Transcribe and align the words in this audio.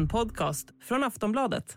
En 0.00 0.08
podcast 0.08 0.68
från 0.82 1.04
Aftonbladet. 1.04 1.76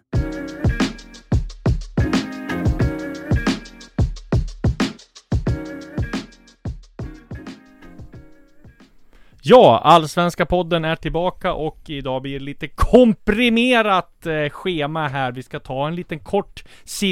Ja, 9.42 9.82
Allsvenska 9.84 10.46
podden 10.46 10.86
är 10.86 10.96
tillbaka 10.96 11.54
och 11.54 11.90
idag 11.90 12.22
blir 12.22 12.40
det 12.40 12.46
lite 12.46 12.68
komprimerat 12.68 14.26
eh, 14.26 14.50
schema 14.50 15.08
här. 15.08 15.32
Vi 15.32 15.44
ska 15.44 15.60
ta 15.60 15.88
en 15.88 15.96
liten 15.96 16.20
kort 16.20 16.64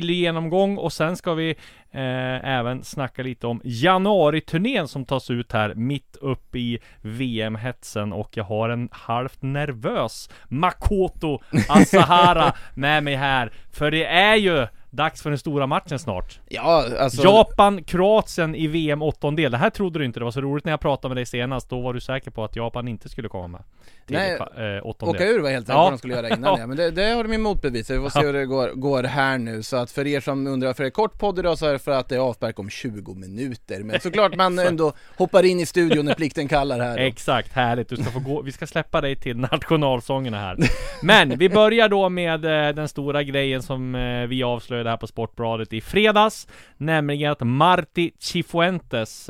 genomgång 0.10 0.78
och 0.78 0.94
sen 0.94 1.18
ska 1.18 1.34
vi 1.34 1.56
eh, 1.92 2.50
även 2.50 2.84
snacka 2.84 3.24
lite 3.24 3.48
om 3.48 3.62
januariturnén 3.64 4.88
som 4.88 5.06
tas 5.06 5.30
ut 5.30 5.52
här 5.52 5.76
mitt 5.76 6.16
upp 6.16 6.56
i 6.56 6.80
VM-hetsen 7.02 8.14
och 8.14 8.38
jag 8.38 8.44
har 8.44 8.70
en 8.70 8.90
halvt 8.92 9.42
nervös 9.42 10.30
Makoto 10.48 11.40
Asahara 11.70 12.54
med 12.74 13.04
mig 13.04 13.16
här. 13.16 13.52
För 13.72 13.92
det 13.92 14.06
är 14.06 14.36
ju 14.36 14.68
Dags 14.94 15.22
för 15.22 15.30
den 15.30 15.40
stora 15.40 15.68
matchen 15.68 16.00
snart. 16.00 16.40
Ja, 16.50 16.86
alltså... 17.00 17.24
Japan, 17.24 17.84
Kroatien 17.84 18.56
i 18.56 18.68
VM 18.68 19.02
åttondel. 19.02 19.52
Det 19.52 19.58
här 19.58 19.70
trodde 19.70 20.00
du 20.00 20.06
inte, 20.06 20.20
det 20.20 20.24
var 20.24 20.32
så 20.32 20.42
roligt 20.42 20.66
när 20.66 20.72
jag 20.72 20.80
pratade 20.80 21.10
med 21.10 21.18
dig 21.18 21.26
senast. 21.26 21.70
Då 21.70 21.82
var 21.82 21.94
du 21.94 22.00
säker 22.00 22.32
på 22.32 22.44
att 22.44 22.56
Japan 22.56 22.88
inte 22.88 23.10
skulle 23.10 23.30
komma 23.30 23.48
med. 23.48 23.64
Till 24.12 24.20
Nej, 24.58 24.76
eh, 24.78 24.86
åttondel. 24.86 25.16
åka 25.16 25.28
ur 25.32 25.40
var 25.40 25.50
helt 25.50 25.68
säker 25.68 25.80
Ja. 25.80 25.90
de 25.90 25.98
skulle 25.98 26.14
göra 26.14 26.30
innan 26.30 26.60
det. 26.60 26.68
Men 26.68 26.78
det, 26.78 26.92
det 26.92 27.10
har 27.10 27.24
de 27.24 27.32
ju 27.32 27.38
motbevisat. 27.38 27.98
Vi 27.98 28.02
får 28.02 28.10
se 28.10 28.20
hur 28.26 28.34
det 28.34 28.46
går, 28.46 28.70
går 28.74 29.04
här 29.04 29.38
nu. 29.38 29.64
Så 29.64 29.78
att 29.78 29.92
för 29.92 30.08
er 30.08 30.20
som 30.20 30.48
undrar 30.48 30.74
för 30.74 30.84
en 30.84 30.92
kort 30.92 31.20
podd 31.20 31.40
idag 31.40 31.58
så 31.58 31.66
är 31.66 31.74
det 31.74 31.80
för 31.80 31.92
att 31.92 32.10
det 32.10 32.16
är 32.16 32.20
avspark 32.20 32.60
om 32.60 32.70
20 32.70 33.14
minuter. 33.14 33.80
Men 33.84 34.00
såklart 34.00 34.36
man 34.36 34.60
ändå 34.70 34.94
hoppar 35.18 35.44
in 35.46 35.60
i 35.60 35.66
studion 35.66 36.06
när 36.06 36.14
plikten 36.14 36.48
kallar 36.48 36.80
här. 36.80 36.98
då. 36.98 37.04
Exakt, 37.04 37.54
härligt. 37.54 37.90
Du 37.90 37.96
ska 37.96 38.12
få 38.12 38.20
gå, 38.20 38.42
vi 38.42 38.52
ska 38.52 38.68
släppa 38.68 39.02
dig 39.02 39.16
till 39.16 39.38
nationalsångerna 39.38 40.40
här. 40.40 40.58
Men 41.04 41.38
vi 41.38 41.50
börjar 41.50 41.90
då 41.90 42.10
med 42.10 42.46
eh, 42.46 42.76
den 42.76 42.88
stora 42.88 43.24
grejen 43.24 43.62
som 43.62 43.96
eh, 43.96 44.28
vi 44.28 44.44
avslöjade 44.44 44.90
här 44.90 44.98
på 44.98 45.08
Sportbladet 45.08 45.74
i 45.74 45.82
fredags. 45.82 46.48
Nämligen 46.78 47.32
att 47.32 47.42
Marti 47.42 48.12
Cifuentes 48.20 49.30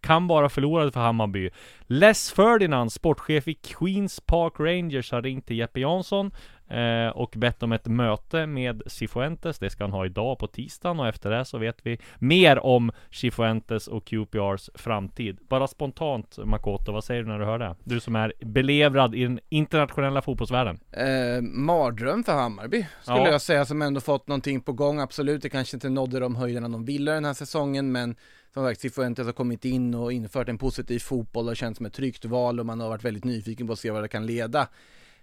kan 0.00 0.26
vara 0.26 0.48
förlorad 0.48 0.92
för 0.92 1.00
Hammarby. 1.00 1.50
Les 1.92 2.32
Ferdinand, 2.32 2.92
sportchef 2.92 3.48
i 3.48 3.54
Queens 3.54 4.20
Park 4.20 4.52
Rangers, 4.58 5.12
har 5.12 5.22
ringt 5.22 5.46
till 5.46 5.56
Jeppe 5.56 5.80
Jansson 5.80 6.30
eh, 6.68 7.08
och 7.08 7.34
bett 7.36 7.62
om 7.62 7.72
ett 7.72 7.86
möte 7.86 8.46
med 8.46 8.82
Cifuentes. 8.86 9.58
Det 9.58 9.70
ska 9.70 9.84
han 9.84 9.92
ha 9.92 10.06
idag 10.06 10.38
på 10.38 10.46
tisdagen 10.46 11.00
och 11.00 11.08
efter 11.08 11.30
det 11.30 11.44
så 11.44 11.58
vet 11.58 11.78
vi 11.82 11.98
mer 12.18 12.58
om 12.58 12.92
Cifuentes 13.10 13.88
och 13.88 14.04
QPRs 14.04 14.70
framtid. 14.74 15.38
Bara 15.48 15.66
spontant 15.66 16.38
Makoto, 16.44 16.92
vad 16.92 17.04
säger 17.04 17.22
du 17.22 17.28
när 17.28 17.38
du 17.38 17.44
hör 17.44 17.58
det? 17.58 17.76
Du 17.84 18.00
som 18.00 18.16
är 18.16 18.32
belevrad 18.40 19.14
i 19.14 19.22
den 19.22 19.40
internationella 19.48 20.22
fotbollsvärlden. 20.22 20.80
Eh, 20.92 21.42
mardröm 21.42 22.24
för 22.24 22.32
Hammarby 22.32 22.86
skulle 23.02 23.18
Ja. 23.18 23.30
jag 23.30 23.40
säga 23.42 23.64
som 23.64 23.82
ändå 23.82 24.00
fått 24.00 24.28
någonting 24.28 24.60
på 24.60 24.72
gång. 24.72 25.00
Absolut, 25.00 25.42
det 25.42 25.48
kanske 25.48 25.76
inte 25.76 25.88
nådde 25.88 26.20
de 26.20 26.36
höjderna 26.36 26.68
de 26.68 26.84
ville 26.84 27.12
den 27.12 27.24
här 27.24 27.34
säsongen 27.34 27.92
men 27.92 28.16
som 28.54 28.64
sagt 28.66 28.80
Cifuentes 28.80 29.26
har 29.26 29.32
kommit 29.32 29.64
in 29.64 29.94
och 29.94 30.12
infört 30.12 30.48
en 30.48 30.58
positiv 30.58 30.98
fotboll 30.98 31.48
och 31.48 31.56
känns 31.56 31.76
som 31.76 31.86
ett 31.86 31.92
tryggt 31.92 32.24
val 32.24 32.60
och 32.60 32.66
man 32.66 32.80
har 32.80 32.88
varit 32.88 33.04
väldigt 33.04 33.24
nyfiken 33.24 33.66
på 33.66 33.72
att 33.72 33.78
se 33.78 33.90
vad 33.90 34.04
det 34.04 34.08
kan 34.08 34.26
leda. 34.26 34.68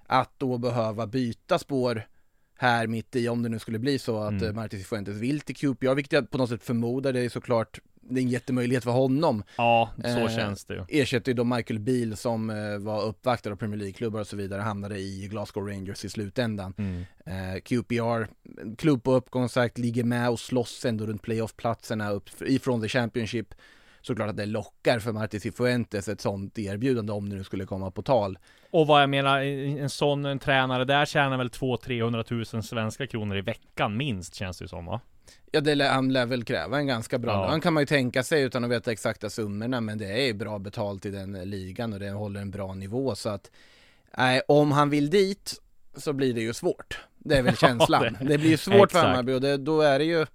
Att 0.06 0.34
då 0.38 0.58
behöva 0.58 1.08
byta 1.08 1.60
spår 1.60 2.08
här 2.56 2.88
mitt 2.88 3.16
i 3.16 3.30
om 3.30 3.44
det 3.44 3.50
nu 3.50 3.60
skulle 3.60 3.80
bli 3.80 4.00
så 4.00 4.18
att 4.18 4.32
Mm. 4.32 4.44
mm. 4.44 4.56
Martin 4.56 4.80
Cifuentes 4.80 5.16
vill 5.16 5.42
till 5.42 5.56
QPR, 5.56 5.94
vilket 5.94 6.14
jag 6.14 6.30
på 6.30 6.38
något 6.38 6.50
sätt 6.50 6.64
förmodar, 6.64 7.14
det 7.14 7.20
är 7.20 7.30
såklart 7.30 7.80
det 8.10 8.20
är 8.20 8.24
en 8.24 8.30
jättemöjlighet 8.30 8.84
för 8.84 8.92
honom. 8.92 9.44
Ja, 9.58 9.90
så 10.04 10.08
Eh, 10.08 10.36
känns 10.36 10.66
det 10.66 10.74
ju. 10.74 11.02
Ersätter 11.02 11.32
ju 11.32 11.36
då 11.36 11.44
Michael 11.44 11.80
Beal 11.80 12.16
som 12.18 12.50
eh, 12.50 12.78
var 12.78 13.04
uppvaktad 13.04 13.52
av 13.52 13.56
Premier 13.56 13.78
League-klubbar 13.80 14.20
och 14.20 14.28
så 14.28 14.36
vidare, 14.36 14.62
hamnade 14.62 15.00
i 15.00 15.28
Glasgow 15.32 15.68
Rangers 15.68 16.06
i 16.06 16.10
slutändan. 16.10 16.74
Mm. 16.78 17.06
Eh, 17.26 17.60
QPR, 17.62 18.28
klubb 18.78 19.04
på 19.04 19.12
uppgång 19.12 19.50
sagt, 19.50 19.78
ligger 19.78 20.04
med 20.04 20.30
och 20.30 20.40
slåss 20.40 20.86
ändå 20.86 21.06
runt 21.06 21.22
playoff-platserna 21.22 22.12
upp 22.12 22.30
ifrån 22.42 22.82
the 22.82 22.88
Championship. 22.90 23.54
Såklart 24.02 24.30
att 24.30 24.38
det 24.38 24.46
lockar 24.46 25.00
för 25.00 25.12
Martin 25.12 25.40
Cifuentes 25.42 26.08
ett 26.08 26.22
sånt 26.22 26.60
erbjudande 26.60 27.14
om 27.14 27.30
det 27.30 27.36
nu 27.36 27.44
skulle 27.44 27.66
komma 27.66 27.92
på 27.92 28.02
tal. 28.02 28.38
Och 28.72 28.88
vad 28.88 29.02
jag 29.02 29.10
menar, 29.10 29.40
en 29.40 29.90
sån 29.90 30.26
en 30.26 30.40
tränare 30.40 30.86
där 30.86 31.06
tjänar 31.06 31.38
väl 31.38 31.50
200-300 31.50 32.54
000 32.56 32.64
svenska 32.64 33.08
kronor 33.08 33.38
i 33.38 33.42
veckan 33.42 33.98
minst 33.98 34.36
känns 34.36 34.58
det 34.58 34.64
ju 34.64 34.68
som 34.68 34.86
va? 34.86 35.02
Ja, 35.52 35.62
det, 35.62 35.76
lär- 35.76 35.90
han 35.90 36.14
lär 36.14 36.26
väl 36.26 36.44
kräva 36.44 36.78
en 36.78 36.88
ganska 36.88 37.18
bra 37.20 37.32
Ja. 37.32 37.52
lön 37.52 37.62
kan 37.62 37.74
man 37.74 37.82
ju 37.82 37.86
tänka 37.88 38.24
sig 38.24 38.42
utan 38.44 38.64
att 38.64 38.70
veta 38.72 38.92
exakta 38.92 39.30
summorna, 39.30 39.82
men 39.82 39.98
det 39.98 40.30
är 40.30 40.34
bra 40.34 40.60
betalt 40.60 41.06
i 41.06 41.10
den 41.12 41.36
eh, 41.36 41.46
ligan 41.46 41.94
och 41.94 42.00
det 42.00 42.10
håller 42.10 42.42
en 42.42 42.52
bra 42.52 42.74
nivå 42.74 43.16
så 43.16 43.30
att 43.30 43.52
nej, 44.18 44.42
om 44.48 44.72
han 44.72 44.90
vill 44.90 45.10
dit 45.10 45.62
så 45.98 46.14
blir 46.14 46.34
det 46.34 46.42
ju 46.42 46.54
svårt. 46.54 47.00
Det 47.18 47.38
är 47.38 47.42
väl 47.42 47.56
känslan. 47.58 48.04
det- 48.20 48.26
det, 48.28 48.38
blir 48.38 48.50
ju 48.50 48.58
svårt 48.58 48.76
för 48.76 48.84
exakt. 48.84 49.06
Hammarby 49.06 49.34
och 49.34 49.42
det, 49.42 49.58
då 49.58 49.82
är 49.82 50.00
det 50.00 50.06
ju 50.06 50.26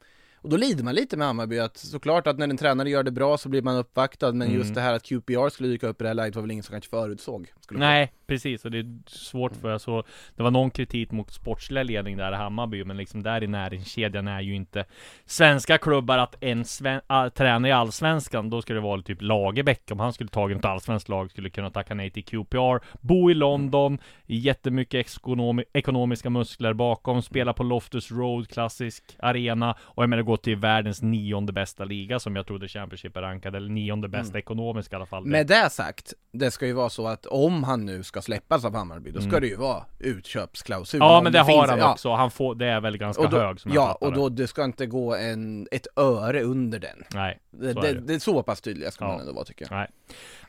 och 0.45 0.51
då 0.51 0.57
lider 0.57 0.85
man 0.85 0.95
lite 0.95 1.17
med 1.17 1.27
Hammarby 1.27 1.59
att 1.59 1.77
såklart 1.77 2.27
att 2.27 2.39
när 2.39 2.49
en 2.49 2.57
tränare 2.57 2.91
gör 2.91 3.03
det 3.03 3.11
bra 3.11 3.39
så 3.39 3.49
blir 3.49 3.63
man 3.63 3.77
uppvaktad 3.77 4.33
men 4.33 4.49
Mm. 4.49 4.59
just 4.59 4.75
det 4.75 4.81
här 4.81 4.95
att 4.95 5.03
QPR 5.03 5.49
skulle 5.49 5.69
dyka 5.69 5.87
upp 5.87 6.01
i 6.01 6.05
det 6.05 6.09
här 6.09 6.15
läget 6.15 6.35
var 6.35 6.43
väl 6.43 6.51
ingen 6.51 6.63
som 6.65 6.73
kanske 6.73 6.91
förutsåg. 6.91 7.53
Nej, 7.71 8.13
precis. 8.27 8.65
Och 8.65 8.71
det 8.71 8.79
är 8.79 8.99
svårt 9.07 9.57
för 9.57 9.71
jag 9.71 9.81
så 9.81 10.03
Det 10.37 10.43
var 10.43 10.51
någon 10.51 10.71
kritik 10.71 11.11
mot 11.11 11.31
sportsliga 11.33 11.83
ledning 11.83 12.17
där 12.17 12.33
i 12.33 12.37
Hammarby, 12.37 12.85
men 12.85 12.97
liksom 12.97 13.23
där 13.23 13.45
i 13.45 13.47
näringskedjan 13.47 14.29
är 14.29 14.41
ju 14.41 14.55
inte 14.55 14.85
svenska 15.27 15.79
klubbar 15.79 16.19
att 16.19 16.37
en 16.41 16.65
sven- 16.65 17.01
äh, 17.11 17.29
träna 17.29 17.69
i 17.69 17.73
allsvenskan, 17.73 18.51
då 18.51 18.63
skulle 18.63 18.77
det 18.79 18.83
vara 18.85 19.03
typ 19.03 19.23
Lagerbäck, 19.23 19.83
om 19.93 20.01
han 20.01 20.13
skulle 20.13 20.29
tagit 20.31 20.59
ett 20.59 20.65
allsvenskt 20.65 21.09
lag, 21.09 21.31
skulle 21.31 21.51
kunna 21.51 21.71
tacka 21.71 21.95
nej 21.95 22.11
till 22.11 22.25
QPR, 22.25 22.81
bo 23.01 23.31
i 23.31 23.35
London, 23.35 23.99
jättemycket 24.27 25.07
ekonomi- 25.07 25.65
ekonomiska 25.73 26.31
muskler 26.31 26.73
bakom, 26.73 27.23
spela 27.23 27.53
på 27.53 27.63
Loftus 27.63 28.11
Road, 28.11 28.49
klassisk 28.49 29.05
arena, 29.19 29.75
och 29.81 30.03
jag 30.03 30.11
menar 30.11 30.23
gå 30.23 30.34
till 30.37 30.57
världens 30.57 31.03
nionde 31.03 31.53
bästa 31.53 31.85
liga 31.85 32.19
som 32.21 32.37
jag 32.37 32.47
trodde 32.47 32.69
Championship 32.69 33.17
är 33.17 33.21
rankad, 33.23 33.57
eller 33.57 33.69
nionde 33.69 34.09
bästa 34.09 34.39
ekonomiskt 34.39 34.93
i 34.93 34.97
alla 34.97 35.07
fall. 35.07 35.25
Med 35.27 35.47
det 35.47 35.71
sagt, 35.71 36.13
det 36.33 36.51
ska 36.51 36.67
ju 36.67 36.73
vara 36.73 36.89
så 36.91 37.07
att 37.07 37.27
om 37.27 37.65
han 37.65 37.87
nu 37.87 38.03
ska 38.03 38.23
släppas 38.23 38.65
av 38.65 38.75
Hammarby, 38.75 39.11
då 39.11 39.21
ska 39.21 39.29
Mm. 39.29 39.41
det 39.41 39.47
ju 39.47 39.57
vara 39.57 39.85
utköpsklausul. 39.99 40.99
Ja 41.01 41.21
men 41.23 41.33
det, 41.33 41.39
har 41.39 41.47
finns- 41.47 41.71
han 41.71 41.79
ja. 41.79 41.93
också, 41.93 42.13
han 42.13 42.31
får, 42.31 42.55
det 42.55 42.67
är 42.67 42.81
väl 42.81 42.97
ganska 42.97 43.27
då, 43.27 43.39
hög 43.39 43.61
som 43.61 43.73
Ja, 43.75 43.93
och 44.01 44.11
det. 44.11 44.17
då 44.17 44.29
det 44.29 44.47
ska 44.47 44.65
inte 44.65 44.87
gå 44.87 45.15
en, 45.17 45.69
ett 45.71 45.87
öre 45.97 46.43
under 46.43 46.79
den. 46.79 47.05
Nej, 47.15 47.39
Det, 47.51 47.73
så 47.73 47.81
det, 47.81 47.89
är 47.89 47.95
det. 47.95 48.01
det 48.01 48.15
är 48.15 48.19
så 48.19 48.43
pass 48.43 48.61
tydliga 48.61 48.91
ska 48.91 49.05
Ja. 49.05 49.09
man 49.11 49.21
ändå 49.21 49.33
vara 49.33 49.45
tycker 49.45 49.67
jag. 49.71 49.77
Nej. 49.79 49.89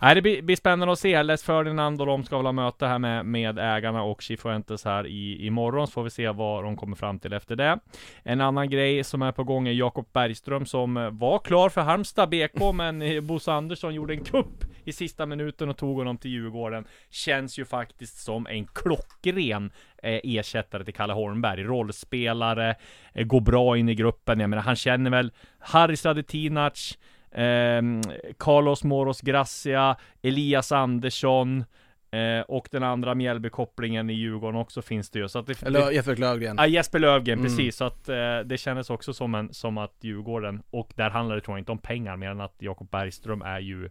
Nej, 0.01 0.15
det 0.15 0.21
blir, 0.21 0.41
blir 0.41 0.55
spännande 0.55 0.91
att 0.91 0.99
se. 0.99 1.23
Les 1.23 1.43
Ferdinand 1.43 2.01
och 2.01 2.07
de 2.07 2.23
ska 2.23 2.37
väl 2.37 2.45
ha 2.45 2.51
möte 2.51 2.87
här 2.87 2.99
med, 2.99 3.25
med 3.25 3.59
ägarna 3.59 4.03
och 4.03 4.21
Chifuentes 4.21 4.85
här 4.85 5.07
i, 5.07 5.45
imorgon, 5.45 5.87
så 5.87 5.91
får 5.91 6.03
vi 6.03 6.09
se 6.09 6.29
vad 6.29 6.63
de 6.63 6.75
kommer 6.75 6.95
fram 6.95 7.19
till 7.19 7.33
efter 7.33 7.55
det. 7.55 7.79
En 8.23 8.41
annan 8.41 8.69
grej 8.69 9.03
som 9.03 9.21
är 9.21 9.31
på 9.31 9.43
gång 9.43 9.67
är 9.67 9.71
Jakob 9.71 10.07
Bergström 10.13 10.65
som 10.65 11.09
var 11.11 11.39
klar 11.39 11.69
för 11.69 11.81
Halmstad 11.81 12.29
BK, 12.29 12.73
men 12.73 13.01
eh, 13.01 13.21
Bosse 13.21 13.51
Andersson 13.51 13.93
gjorde 13.93 14.13
en 14.13 14.23
kupp 14.23 14.65
i 14.85 14.93
sista 14.93 15.25
minuten 15.25 15.69
och 15.69 15.77
tog 15.77 15.97
honom 15.97 16.17
till 16.17 16.31
Djurgården. 16.31 16.85
Känns 17.09 17.59
ju 17.59 17.65
faktiskt 17.65 18.23
som 18.23 18.47
en 18.47 18.65
klockren 18.65 19.71
eh, 20.03 20.19
ersättare 20.23 20.83
till 20.83 20.93
Kalle 20.93 21.13
Holmberg. 21.13 21.63
Rollspelare, 21.63 22.75
eh, 23.13 23.25
går 23.25 23.41
bra 23.41 23.77
in 23.77 23.89
i 23.89 23.95
gruppen. 23.95 24.39
Jag 24.39 24.49
menar, 24.49 24.63
han 24.63 24.75
känner 24.75 25.11
väl 25.11 25.31
Haris 25.59 26.05
Radetinac, 26.05 26.97
ehm, 27.35 28.01
Carlos 28.39 28.83
Moros 28.83 29.21
Gracia, 29.21 29.95
Elias 30.21 30.71
Andersson 30.71 31.63
eh, 32.11 32.41
och 32.47 32.67
den 32.71 32.83
andra 32.83 33.15
Mjällby-kopplingen 33.15 34.09
i 34.09 34.13
Djurgården 34.13 34.59
också 34.59 34.81
finns 34.81 35.09
det 35.09 35.19
ju. 35.19 35.27
Så 35.29 35.39
att 35.39 35.47
det, 35.47 35.63
Eller 35.63 35.91
Jesper 35.91 36.15
Löfgren. 36.15 36.55
Ja, 36.59 36.67
Jesper 36.67 36.99
Lövgren, 36.99 37.39
Mm. 37.39 37.51
precis. 37.51 37.75
Så 37.75 37.85
att 37.85 38.09
eh, 38.09 38.39
det 38.45 38.57
kändes 38.57 38.89
också 38.89 39.13
som, 39.13 39.35
en, 39.35 39.53
som 39.53 39.77
att 39.77 39.95
Djurgården, 40.01 40.61
och 40.69 40.93
där 40.95 41.09
handlar 41.09 41.35
det 41.35 41.41
tror 41.41 41.57
jag 41.57 41.61
inte 41.61 41.71
om 41.71 41.77
pengar, 41.79 42.17
mer 42.17 42.29
än 42.29 42.41
att 42.41 42.55
Jakob 42.59 42.89
Bergström 42.89 43.41
är 43.41 43.59
ju 43.59 43.89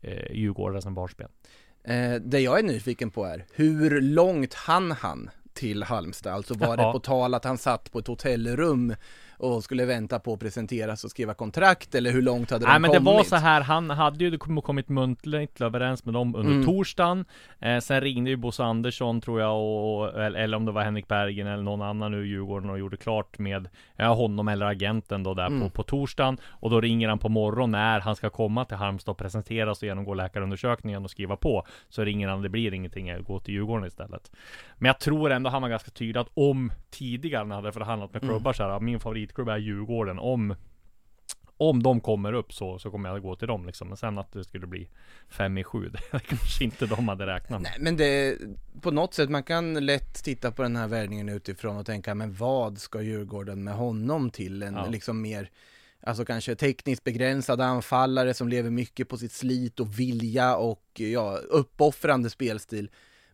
eh, 0.00 0.32
Djurgården 0.32 0.82
som 0.82 0.94
barspel. 0.94 1.26
Eh, 1.84 2.14
det 2.14 2.40
jag 2.40 2.58
är 2.58 2.62
nyfiken 2.62 3.10
på 3.10 3.24
är, 3.24 3.44
hur 3.54 4.00
långt 4.00 4.54
han 4.54 4.92
han 4.92 5.30
till 5.54 5.82
Halmstad? 5.82 6.32
Alltså 6.34 6.54
var 6.54 6.76
det 6.76 6.82
Ja. 6.82 6.92
på 6.92 6.98
tal 6.98 7.34
att 7.34 7.44
han 7.44 7.58
satt 7.58 7.92
på 7.92 7.98
ett 7.98 8.06
hotellrum 8.06 8.94
och 9.42 9.64
skulle 9.64 9.84
vänta 9.84 10.18
på 10.18 10.32
att 10.32 10.40
presenteras 10.40 11.04
och 11.04 11.10
skriva 11.10 11.34
kontrakt 11.34 11.94
eller 11.94 12.10
hur 12.12 12.22
långt 12.22 12.50
hade 12.50 12.64
Nej 12.66 12.74
de 12.74 12.82
men 12.82 12.88
kommit? 12.90 13.04
det 13.04 13.04
var 13.12 13.24
så 13.24 13.36
här, 13.36 13.60
han 13.60 13.90
hade 13.90 14.24
ju 14.24 14.38
kommit 14.38 14.88
muntligt 14.88 15.60
överens 15.60 16.04
med 16.04 16.14
dem 16.14 16.34
under 16.34 16.52
Mm. 16.52 16.64
torsdagen 16.66 17.24
eh, 17.60 17.78
Sen 17.78 18.00
ringde 18.00 18.30
ju 18.30 18.36
Bosse 18.36 18.64
Andersson 18.64 19.20
tror 19.20 19.40
jag 19.40 19.56
och, 19.62 20.20
eller, 20.22 20.40
eller 20.40 20.56
om 20.56 20.64
det 20.64 20.72
var 20.72 20.82
Henrik 20.82 21.08
Bergen 21.08 21.46
eller 21.46 21.62
någon 21.62 21.82
annan 21.82 22.14
ur 22.14 22.24
Djurgården 22.24 22.70
och 22.70 22.78
gjorde 22.78 22.96
klart 22.96 23.38
med 23.38 23.68
ja, 23.96 24.14
honom 24.14 24.48
eller 24.48 24.66
agenten 24.66 25.22
då 25.22 25.34
där 25.34 25.46
Mm. 25.46 25.60
på, 25.60 25.70
på 25.70 25.82
torsdagen 25.82 26.38
Och 26.50 26.70
då 26.70 26.80
ringer 26.80 27.08
han 27.08 27.18
på 27.18 27.28
morgonen 27.28 27.70
när 27.70 28.00
han 28.00 28.16
ska 28.16 28.30
komma 28.30 28.64
till 28.64 28.76
Halmstad 28.76 29.12
och 29.12 29.18
presenteras 29.18 29.82
och 29.82 29.86
genomgå 29.88 30.14
läkarundersökningen 30.14 31.04
och 31.04 31.10
skriva 31.10 31.36
på 31.36 31.66
Så 31.88 32.04
ringer 32.04 32.28
han, 32.28 32.42
det 32.42 32.48
blir 32.48 32.74
ingenting, 32.74 33.08
jag 33.08 33.24
går 33.24 33.38
till 33.40 33.54
Djurgården 33.54 33.86
istället 33.86 34.30
Men 34.78 34.86
jag 34.86 35.00
tror 35.00 35.32
ändå 35.32 35.50
han 35.50 35.62
var 35.62 35.68
ganska 35.68 35.90
tydlig 35.90 36.20
att 36.20 36.30
om 36.34 36.72
tidigare 36.90 37.44
när 37.44 37.54
han 37.54 37.64
hade 37.64 37.72
förhandlat 37.72 38.12
med 38.12 38.22
klubbar 38.22 38.52
så 38.52 38.62
här, 38.62 38.80
min 38.80 39.00
favoritklubb 39.32 39.48
är 39.48 39.58
Djurgården, 39.58 40.18
om 40.18 40.54
om 41.56 41.82
de 41.82 42.00
kommer 42.00 42.32
upp 42.32 42.52
så, 42.52 42.78
så 42.78 42.90
kommer 42.90 43.08
jag 43.08 43.22
gå 43.22 43.36
till 43.36 43.48
dem 43.48 43.66
liksom. 43.66 43.88
Men 43.88 43.96
sen 43.96 44.18
att 44.18 44.32
det 44.32 44.44
skulle 44.44 44.66
bli 44.66 44.88
fem 45.28 45.58
i 45.58 45.64
sju, 45.64 45.88
det 46.12 46.20
kanske 46.20 46.64
inte 46.64 46.86
de 46.86 47.08
hade 47.08 47.26
räknat 47.26 47.62
med. 47.62 47.70
Nej 47.70 47.80
men 47.80 47.96
det, 47.96 48.38
på 48.80 48.90
något 48.90 49.14
sätt, 49.14 49.30
man 49.30 49.42
kan 49.42 49.86
lätt 49.86 50.24
titta 50.24 50.50
på 50.50 50.62
den 50.62 50.76
här 50.76 50.88
värvningen 50.88 51.28
utifrån 51.28 51.76
och 51.76 51.86
tänka, 51.86 52.14
men 52.14 52.34
vad 52.34 52.78
ska 52.78 53.02
Djurgården 53.02 53.64
med 53.64 53.74
honom 53.74 54.30
till? 54.30 54.62
En 54.62 54.74
Ja. 54.74 54.86
liksom 54.88 55.20
mer, 55.20 55.50
alltså 56.00 56.24
kanske 56.24 56.54
tekniskt 56.54 57.04
begränsad 57.04 57.60
anfallare 57.60 58.34
som 58.34 58.48
lever 58.48 58.70
mycket 58.70 59.08
på 59.08 59.16
sitt 59.16 59.32
slit 59.32 59.80
och 59.80 59.98
vilja 59.98 60.56
och 60.56 60.84
ja, 60.94 61.38
uppoffrande 61.50 62.30
spelstil. 62.30 62.90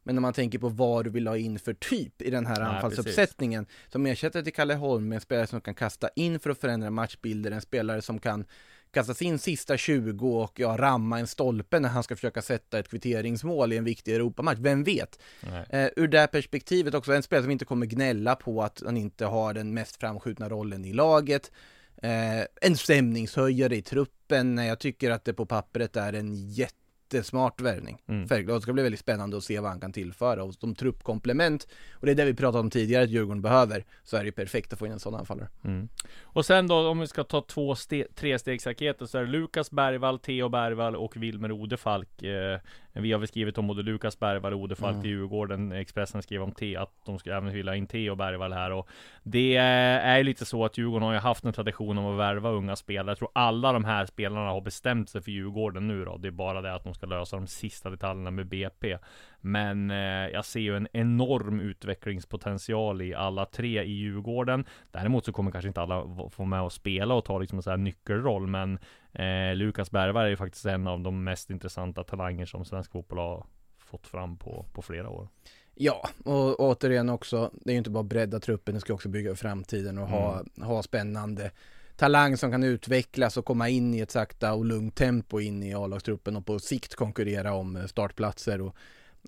Men 0.09 0.15
när 0.15 0.23
man 0.23 0.33
tänker 0.33 0.59
på 0.59 0.69
vad 0.69 1.05
du 1.05 1.11
vill 1.11 1.27
ha 1.27 1.37
in 1.37 1.59
för 1.59 1.75
typ 1.75 2.23
i 2.23 2.31
den 2.31 2.47
här 2.47 2.61
Nej, 2.61 2.69
anfallsuppsättningen 2.69 3.67
som 3.89 4.07
ersätter 4.07 4.43
till 4.43 4.53
Kalle 4.53 4.75
Holm, 4.75 5.13
en 5.13 5.21
spelare 5.21 5.47
som 5.47 5.61
kan 5.61 5.75
kasta 5.75 6.09
in 6.17 6.41
för 6.41 6.51
att 6.51 6.59
förändra 6.59 6.91
matchbilder, 6.91 7.51
en 7.51 7.61
spelare 7.61 8.03
som 8.03 8.19
kan 8.19 8.45
kasta 8.91 9.15
sin 9.15 9.39
sista 9.39 9.77
20 9.77 10.29
och 10.29 10.61
ja, 10.61 10.77
ramma 10.79 11.19
en 11.19 11.27
stolpe 11.27 11.81
när 11.81 11.89
han 11.89 12.03
ska 12.03 12.17
försöka 12.17 12.43
sätta 12.43 12.79
ett 12.79 12.89
kvitteringsmål 12.89 13.73
i 13.73 13.77
en 13.77 13.85
viktig 13.85 14.15
Europamatch. 14.15 14.59
Vem 14.59 14.85
vet? 14.85 15.19
Eh, 15.71 15.89
ur 15.97 16.09
det 16.09 16.27
perspektivet 16.27 16.95
också, 16.95 17.13
en 17.13 17.23
spelare 17.23 17.43
som 17.43 17.51
inte 17.51 17.65
kommer 17.65 17.87
gnälla 17.87 18.37
på 18.37 18.63
att 18.63 18.83
han 18.85 18.97
inte 18.97 19.25
har 19.25 19.55
den 19.55 19.75
mest 19.75 19.97
framskjutna 19.97 20.49
rollen 20.49 20.85
i 20.85 20.93
laget. 20.93 21.51
Eh, 22.03 22.41
en 22.61 22.77
stämningshöjare 22.77 23.77
i 23.77 23.83
truppen. 23.83 24.59
Jag 24.59 24.79
tycker 24.79 25.11
att 25.11 25.25
det 25.25 25.35
på 25.35 25.47
pappret 25.47 25.97
är 25.97 26.13
en 26.13 26.35
jättesmart 27.15 27.61
värvning. 27.61 28.03
Mm. 28.09 28.27
Det 28.47 28.61
ska 28.61 28.73
bli 28.73 28.83
väldigt 28.83 29.01
spännande 29.01 29.37
att 29.37 29.45
se 29.45 29.61
vad 29.61 29.71
han 29.71 29.81
kan 29.81 29.93
tillföra 29.93 30.45
och 30.45 30.55
som 30.55 30.75
truppkomplement. 30.75 31.69
Och 31.93 32.07
det 32.07 32.13
är 32.13 32.17
det 32.17 32.25
vi 32.25 32.35
pratade 32.35 32.61
om 32.61 32.71
tidigare 32.71 33.05
att 33.05 33.11
Djurgården 33.11 33.43
behöver. 33.43 33.85
Så 34.05 34.17
är 34.17 34.21
det 34.21 34.27
ju 34.27 34.33
perfekt 34.33 34.73
att 34.73 34.79
få 34.79 34.87
in 34.87 34.93
en 34.93 35.01
sån 35.01 35.15
anfallare. 35.15 35.49
Mm. 35.65 35.89
Och 36.23 36.47
sen 36.47 36.67
då 36.67 36.89
om 36.89 37.01
vi 37.01 37.07
ska 37.07 37.25
ta 37.25 37.41
två 37.41 37.75
ste- 37.75 38.15
trestegsraketer 38.15 39.07
så 39.07 39.19
är 39.19 39.23
det 39.23 39.31
Lukas 39.31 39.71
Bergvall, 39.71 40.19
Theo 40.19 40.49
Bergvall 40.49 40.97
och 40.97 41.17
Wilmer 41.17 41.53
Odefalk. 41.53 42.23
Eh, 42.23 42.61
vi 43.03 43.13
har 43.13 43.19
väl 43.19 43.29
skrivit 43.29 43.59
om 43.59 43.67
både 43.67 43.83
Lukas 43.83 44.19
Bergvall 44.21 44.55
och 44.55 44.61
Odefalk 44.61 44.95
Mm. 44.95 45.07
i 45.07 45.09
Djurgården. 45.09 45.73
Expressen 45.73 46.23
skrev 46.23 46.43
om 46.43 46.53
T 46.53 46.77
att 46.77 46.91
de 47.05 47.19
skulle 47.19 47.37
även 47.37 47.53
vilja 47.53 47.75
in 47.77 47.87
Theo 47.87 48.15
Bergvall 48.15 48.53
här 48.53 48.71
och 48.73 48.89
det 49.23 49.57
är 49.57 50.23
lite 50.23 50.45
så 50.45 50.65
att 50.65 50.79
Djurgården 50.79 51.07
har 51.07 51.13
ju 51.13 51.19
haft 51.19 51.45
en 51.45 51.53
tradition 51.53 51.99
om 51.99 52.07
att 52.07 52.19
värva 52.19 52.51
unga 52.51 52.77
spelare. 52.77 53.11
Jag 53.11 53.19
tror 53.19 53.31
alla 53.33 53.73
de 53.73 53.85
här 53.85 54.07
spelarna 54.07 54.51
har 54.51 54.61
bestämt 54.61 55.11
sig 55.11 55.23
för 55.23 55.31
Djurgården 55.31 55.89
nu 55.89 56.05
då. 56.05 56.17
Det 56.17 56.29
är 56.29 56.33
bara 56.33 56.61
det 56.61 56.75
att 56.75 56.85
de 56.85 56.95
ska 56.95 57.07
lösa 57.07 57.37
de 57.37 57.47
sista 57.47 57.91
detaljerna 57.91 58.31
med 58.31 58.47
BP. 58.47 58.99
Men 59.41 59.91
eh, 59.91 59.97
jag 60.33 60.45
ser 60.45 60.61
ju 60.61 60.77
en 60.77 60.89
enorm 60.93 61.61
utvecklingspotential 61.61 63.03
i 63.03 63.15
alla 63.15 63.45
tre 63.45 63.83
i 63.83 63.93
Djurgården. 63.93 64.65
Däremot 64.91 65.25
så 65.25 65.33
kommer 65.33 65.51
kanske 65.51 65.69
inte 65.69 65.81
alla 65.81 66.05
få 66.31 66.45
med 66.45 66.63
och 66.63 66.73
spela 66.73 67.15
och 67.15 67.25
ta 67.25 67.39
liksom 67.39 67.59
en 67.59 67.63
sån 67.63 67.71
här 67.71 67.77
nyckelroll. 67.77 68.47
Men 68.47 68.79
eh, 69.13 69.55
Lukas 69.55 69.91
Bergvall 69.91 70.25
är 70.25 70.29
ju 70.29 70.37
faktiskt 70.37 70.67
en 70.67 70.87
av 70.87 71.01
de 71.01 71.25
mest 71.25 71.51
intressanta 71.51 72.05
talanger 72.05 72.47
som 72.47 72.65
svensk 72.65 72.93
fotboll 72.93 73.19
har 73.19 73.47
fått 73.79 74.07
fram 74.07 74.37
på, 74.37 74.67
på 74.73 74.83
flera 74.83 75.11
år. 75.11 75.29
Ja, 75.75 76.09
och 76.25 76.61
återigen 76.61 77.09
också, 77.09 77.51
det 77.55 77.71
är 77.71 77.73
ju 77.73 77.79
inte 77.79 77.91
bara 77.91 78.03
bredda 78.03 78.41
truppen, 78.41 78.75
det 78.75 78.81
ska 78.81 78.95
också 78.95 79.09
bygga 79.09 79.35
framtiden 79.35 79.99
och 79.99 80.09
ha, 80.09 80.45
ha 80.61 80.83
spännande 80.83 81.51
talang 81.97 82.37
som 82.37 82.51
kan 82.51 82.65
utvecklas 82.65 83.37
och 83.37 83.45
komma 83.45 83.69
in 83.69 83.95
i 83.95 84.01
ett 84.01 84.11
sakta 84.11 84.55
och 84.55 84.65
lugnt 84.65 84.95
tempo 84.95 85.41
in 85.41 85.63
i 85.63 85.75
A-lagstruppen 85.75 86.37
och 86.37 86.47
på 86.47 86.59
sikt 86.59 86.95
konkurrera 86.95 87.55
om 87.55 87.77
eh, 87.77 87.87
startplatser 87.87 88.61
och 88.61 88.77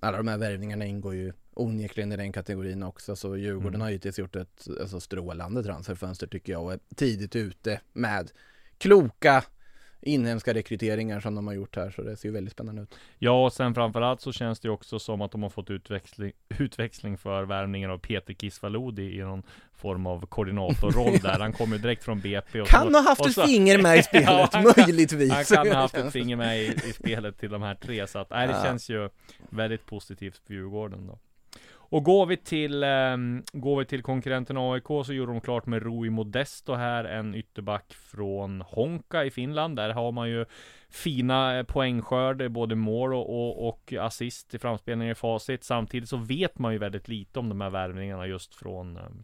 alla 0.01 0.17
de 0.17 0.27
här 0.27 0.37
värvningarna 0.37 0.85
ingår 0.85 1.15
ju 1.15 1.33
onekligen 1.53 2.11
i 2.11 2.17
den 2.17 2.31
kategorin 2.31 2.83
också 2.83 3.15
så 3.15 3.37
Djurgården 3.37 3.69
Mm. 3.69 3.81
har 3.81 3.89
givetvis 3.89 4.19
gjort 4.19 4.35
ett 4.35 4.67
alltså, 4.81 4.99
strålande 4.99 5.63
transferfönster 5.63 6.27
tycker 6.27 6.53
jag 6.53 6.63
och 6.63 6.73
är 6.73 6.79
tidigt 6.95 7.35
ute 7.35 7.81
med 7.93 8.31
kloka 8.77 9.43
inhemska 10.01 10.53
rekryteringar 10.53 11.19
som 11.19 11.35
de 11.35 11.47
har 11.47 11.53
gjort 11.53 11.75
här 11.75 11.89
så 11.91 12.01
det 12.01 12.15
ser 12.17 12.27
ju 12.29 12.33
väldigt 12.33 12.53
spännande 12.53 12.81
ut. 12.81 12.95
Ja, 13.19 13.45
och 13.45 13.53
sen 13.53 13.73
framförallt 13.75 14.21
så 14.21 14.31
känns 14.31 14.59
det 14.59 14.67
ju 14.67 14.71
också 14.73 14.99
som 14.99 15.21
att 15.21 15.31
de 15.31 15.43
har 15.43 15.49
fått 15.49 15.69
utväxling, 15.69 16.31
utväxling 16.59 17.17
för 17.17 17.43
värvningen 17.43 17.91
av 17.91 17.97
Peter 17.97 18.33
Kisvalodi 18.33 19.15
i 19.15 19.19
någon 19.19 19.43
form 19.73 20.05
av 20.07 20.25
koordinatorroll 20.25 21.19
där. 21.23 21.39
Han 21.39 21.53
kommer 21.53 21.75
ju 21.75 21.81
direkt 21.81 22.03
från 22.03 22.19
BP 22.19 22.61
och 22.61 22.67
Kan 22.67 22.87
så, 22.87 22.97
ha 22.99 23.01
haft 23.09 23.25
ett 23.25 23.33
så- 23.33 23.45
finger 23.47 23.81
med 23.81 23.97
i 23.99 24.03
spelet, 24.03 24.27
Ja, 24.29 24.49
han 24.51 24.63
kan- 24.63 24.73
möjligtvis. 24.85 25.31
Han 25.31 25.43
kan 25.45 25.67
ha 25.67 25.73
haft 25.75 25.95
ett 25.97 26.11
finger 26.13 26.35
med 26.35 26.59
i, 26.61 26.65
i 26.65 26.93
spelet 26.93 27.37
till 27.39 27.49
de 27.49 27.61
här 27.61 27.75
tre, 27.75 28.07
så 28.07 28.19
att 28.19 28.29
nej, 28.29 28.47
det 28.47 28.53
Ja. 28.53 28.63
känns 28.63 28.89
ju 28.89 29.09
väldigt 29.49 29.85
positivt 29.85 30.41
för 30.47 30.53
Djurgården 30.53 31.07
då. 31.07 31.19
Och 31.91 32.03
går 32.03 32.25
vi 32.25 32.37
till, 32.37 32.83
eh, 32.83 33.17
går 33.53 33.79
vi 33.79 33.85
till 33.85 34.01
konkurrenten 34.01 34.57
AIK 34.57 34.87
så 35.05 35.13
gjorde 35.13 35.31
de 35.31 35.41
klart 35.41 35.65
med 35.65 35.83
Rui 35.83 36.09
Modesto 36.09 36.73
här, 36.73 37.03
en 37.03 37.35
ytterback 37.35 37.93
från 37.93 38.61
Honka 38.61 39.25
i 39.25 39.31
Finland. 39.31 39.75
Där 39.75 39.89
har 39.89 40.11
man 40.11 40.29
ju 40.29 40.45
fina 40.89 41.57
eh, 41.57 41.63
poängskörd, 41.63 42.41
eh, 42.41 42.49
både 42.49 42.75
mål 42.75 43.13
och, 43.13 43.29
och, 43.29 43.67
och 43.67 43.93
assist 43.93 44.53
i 44.53 44.59
framspelningen 44.59 45.11
i 45.11 45.15
facit. 45.15 45.63
Samtidigt 45.63 46.09
så 46.09 46.17
vet 46.17 46.59
man 46.59 46.73
ju 46.73 46.79
väldigt 46.79 47.07
lite 47.07 47.39
om 47.39 47.49
de 47.49 47.61
här 47.61 47.69
värvningarna 47.69 48.27
just 48.27 48.55
från 48.55 48.97
ehm, 48.97 49.23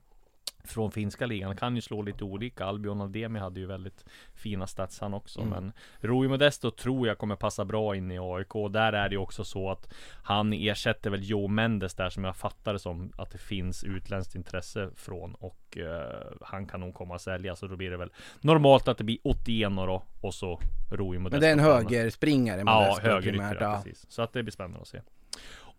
från 0.70 0.92
finska 0.92 1.26
ligan. 1.26 1.56
Kan 1.56 1.76
ju 1.76 1.82
slå 1.82 2.02
lite 2.02 2.24
olika. 2.24 2.66
Albion 2.66 3.02
Ademi 3.02 3.40
hade 3.40 3.60
ju 3.60 3.66
väldigt 3.66 4.06
fina 4.36 4.68
stats 4.68 5.00
han 5.00 5.14
också. 5.14 5.42
Mm. 5.42 5.50
Men 5.50 5.72
Rui 6.00 6.28
Modesto 6.28 6.72
tror 6.72 7.08
jag 7.08 7.18
kommer 7.18 7.36
passa 7.36 7.66
bra 7.66 7.96
in 7.96 8.12
i 8.12 8.20
AIK. 8.20 8.54
Där 8.72 8.94
är 8.94 9.10
det 9.10 9.16
ju 9.16 9.22
också 9.22 9.44
så 9.44 9.72
att 9.72 9.94
han 10.24 10.54
ersätter 10.54 11.10
väl 11.10 11.30
Joe 11.30 11.48
Mendes 11.48 11.94
där 11.94 12.10
som 12.10 12.24
jag 12.24 12.36
fattar 12.36 12.74
det 12.74 12.80
som 12.80 13.12
att 13.18 13.32
det 13.32 13.38
finns 13.38 13.84
utländskt 13.84 14.36
intresse 14.36 14.90
från. 14.96 15.34
Och 15.34 15.78
eh, 15.78 16.32
han 16.42 16.68
kan 16.68 16.80
nog 16.80 16.94
komma 16.94 17.16
att 17.16 17.22
sälja. 17.22 17.56
Så 17.56 17.68
då 17.68 17.76
blir 17.76 17.92
det 17.92 17.98
väl 17.98 18.12
normalt 18.42 18.88
att 18.88 18.98
det 18.98 19.04
blir 19.04 19.18
81 19.24 19.72
då. 19.76 20.04
Och 20.22 20.34
så 20.34 20.60
Rui 20.92 21.18
Modesto. 21.18 21.30
Men 21.30 21.42
det 21.42 21.48
är 21.48 21.52
en 21.52 21.60
högerspringare 21.60 22.64
Ja, 22.66 23.00
högerytter, 23.02 23.58
ja. 23.62 23.82
precis. 23.84 24.06
Så 24.10 24.22
att 24.22 24.34
det 24.34 24.44
blir 24.44 24.54
spännande 24.54 24.82
att 24.82 24.88
se. 24.88 25.02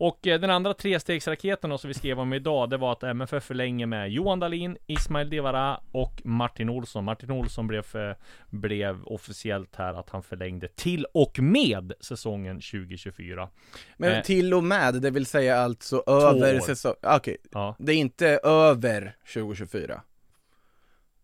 Och 0.01 0.27
eh, 0.27 0.41
den 0.41 0.51
andra 0.51 0.75
trestegsraketen 0.75 1.71
då, 1.71 1.79
som 1.79 1.89
vi 1.89 1.95
skrev 1.95 2.21
om 2.21 2.33
idag, 2.33 2.71
det 2.71 2.77
var 2.77 2.93
att 2.93 3.03
MFF 3.03 3.45
förlänger 3.45 3.87
med 3.87 4.11
Johan 4.11 4.41
Dahlin, 4.41 4.77
Ismail 4.87 5.31
Divara 5.31 5.81
och 5.93 6.21
Martin 6.25 6.69
Olsson. 6.69 7.05
Martin 7.05 7.31
Olsson 7.31 7.67
blev, 7.67 7.83
för, 7.83 8.17
blev 8.51 9.05
officiellt 9.05 9.77
här 9.77 9.95
att 9.95 10.11
han 10.11 10.23
förlängde 10.23 10.69
till 10.69 11.07
och 11.15 11.39
med 11.41 11.93
säsongen 12.01 12.57
2024. 12.61 13.49
Men 13.97 14.13
Eh. 14.13 14.23
till 14.23 14.55
och 14.55 14.65
med, 14.65 14.95
det 14.95 15.11
vill 15.11 15.27
säga 15.27 15.59
alltså 15.59 16.03
över 16.07 16.57
år. 16.57 16.61
säsong, 16.61 16.95
okej, 17.03 17.37
Ja. 17.53 17.77
det 17.79 17.93
är 17.93 17.97
inte 17.97 18.29
över 18.45 19.17
2024. 19.35 20.03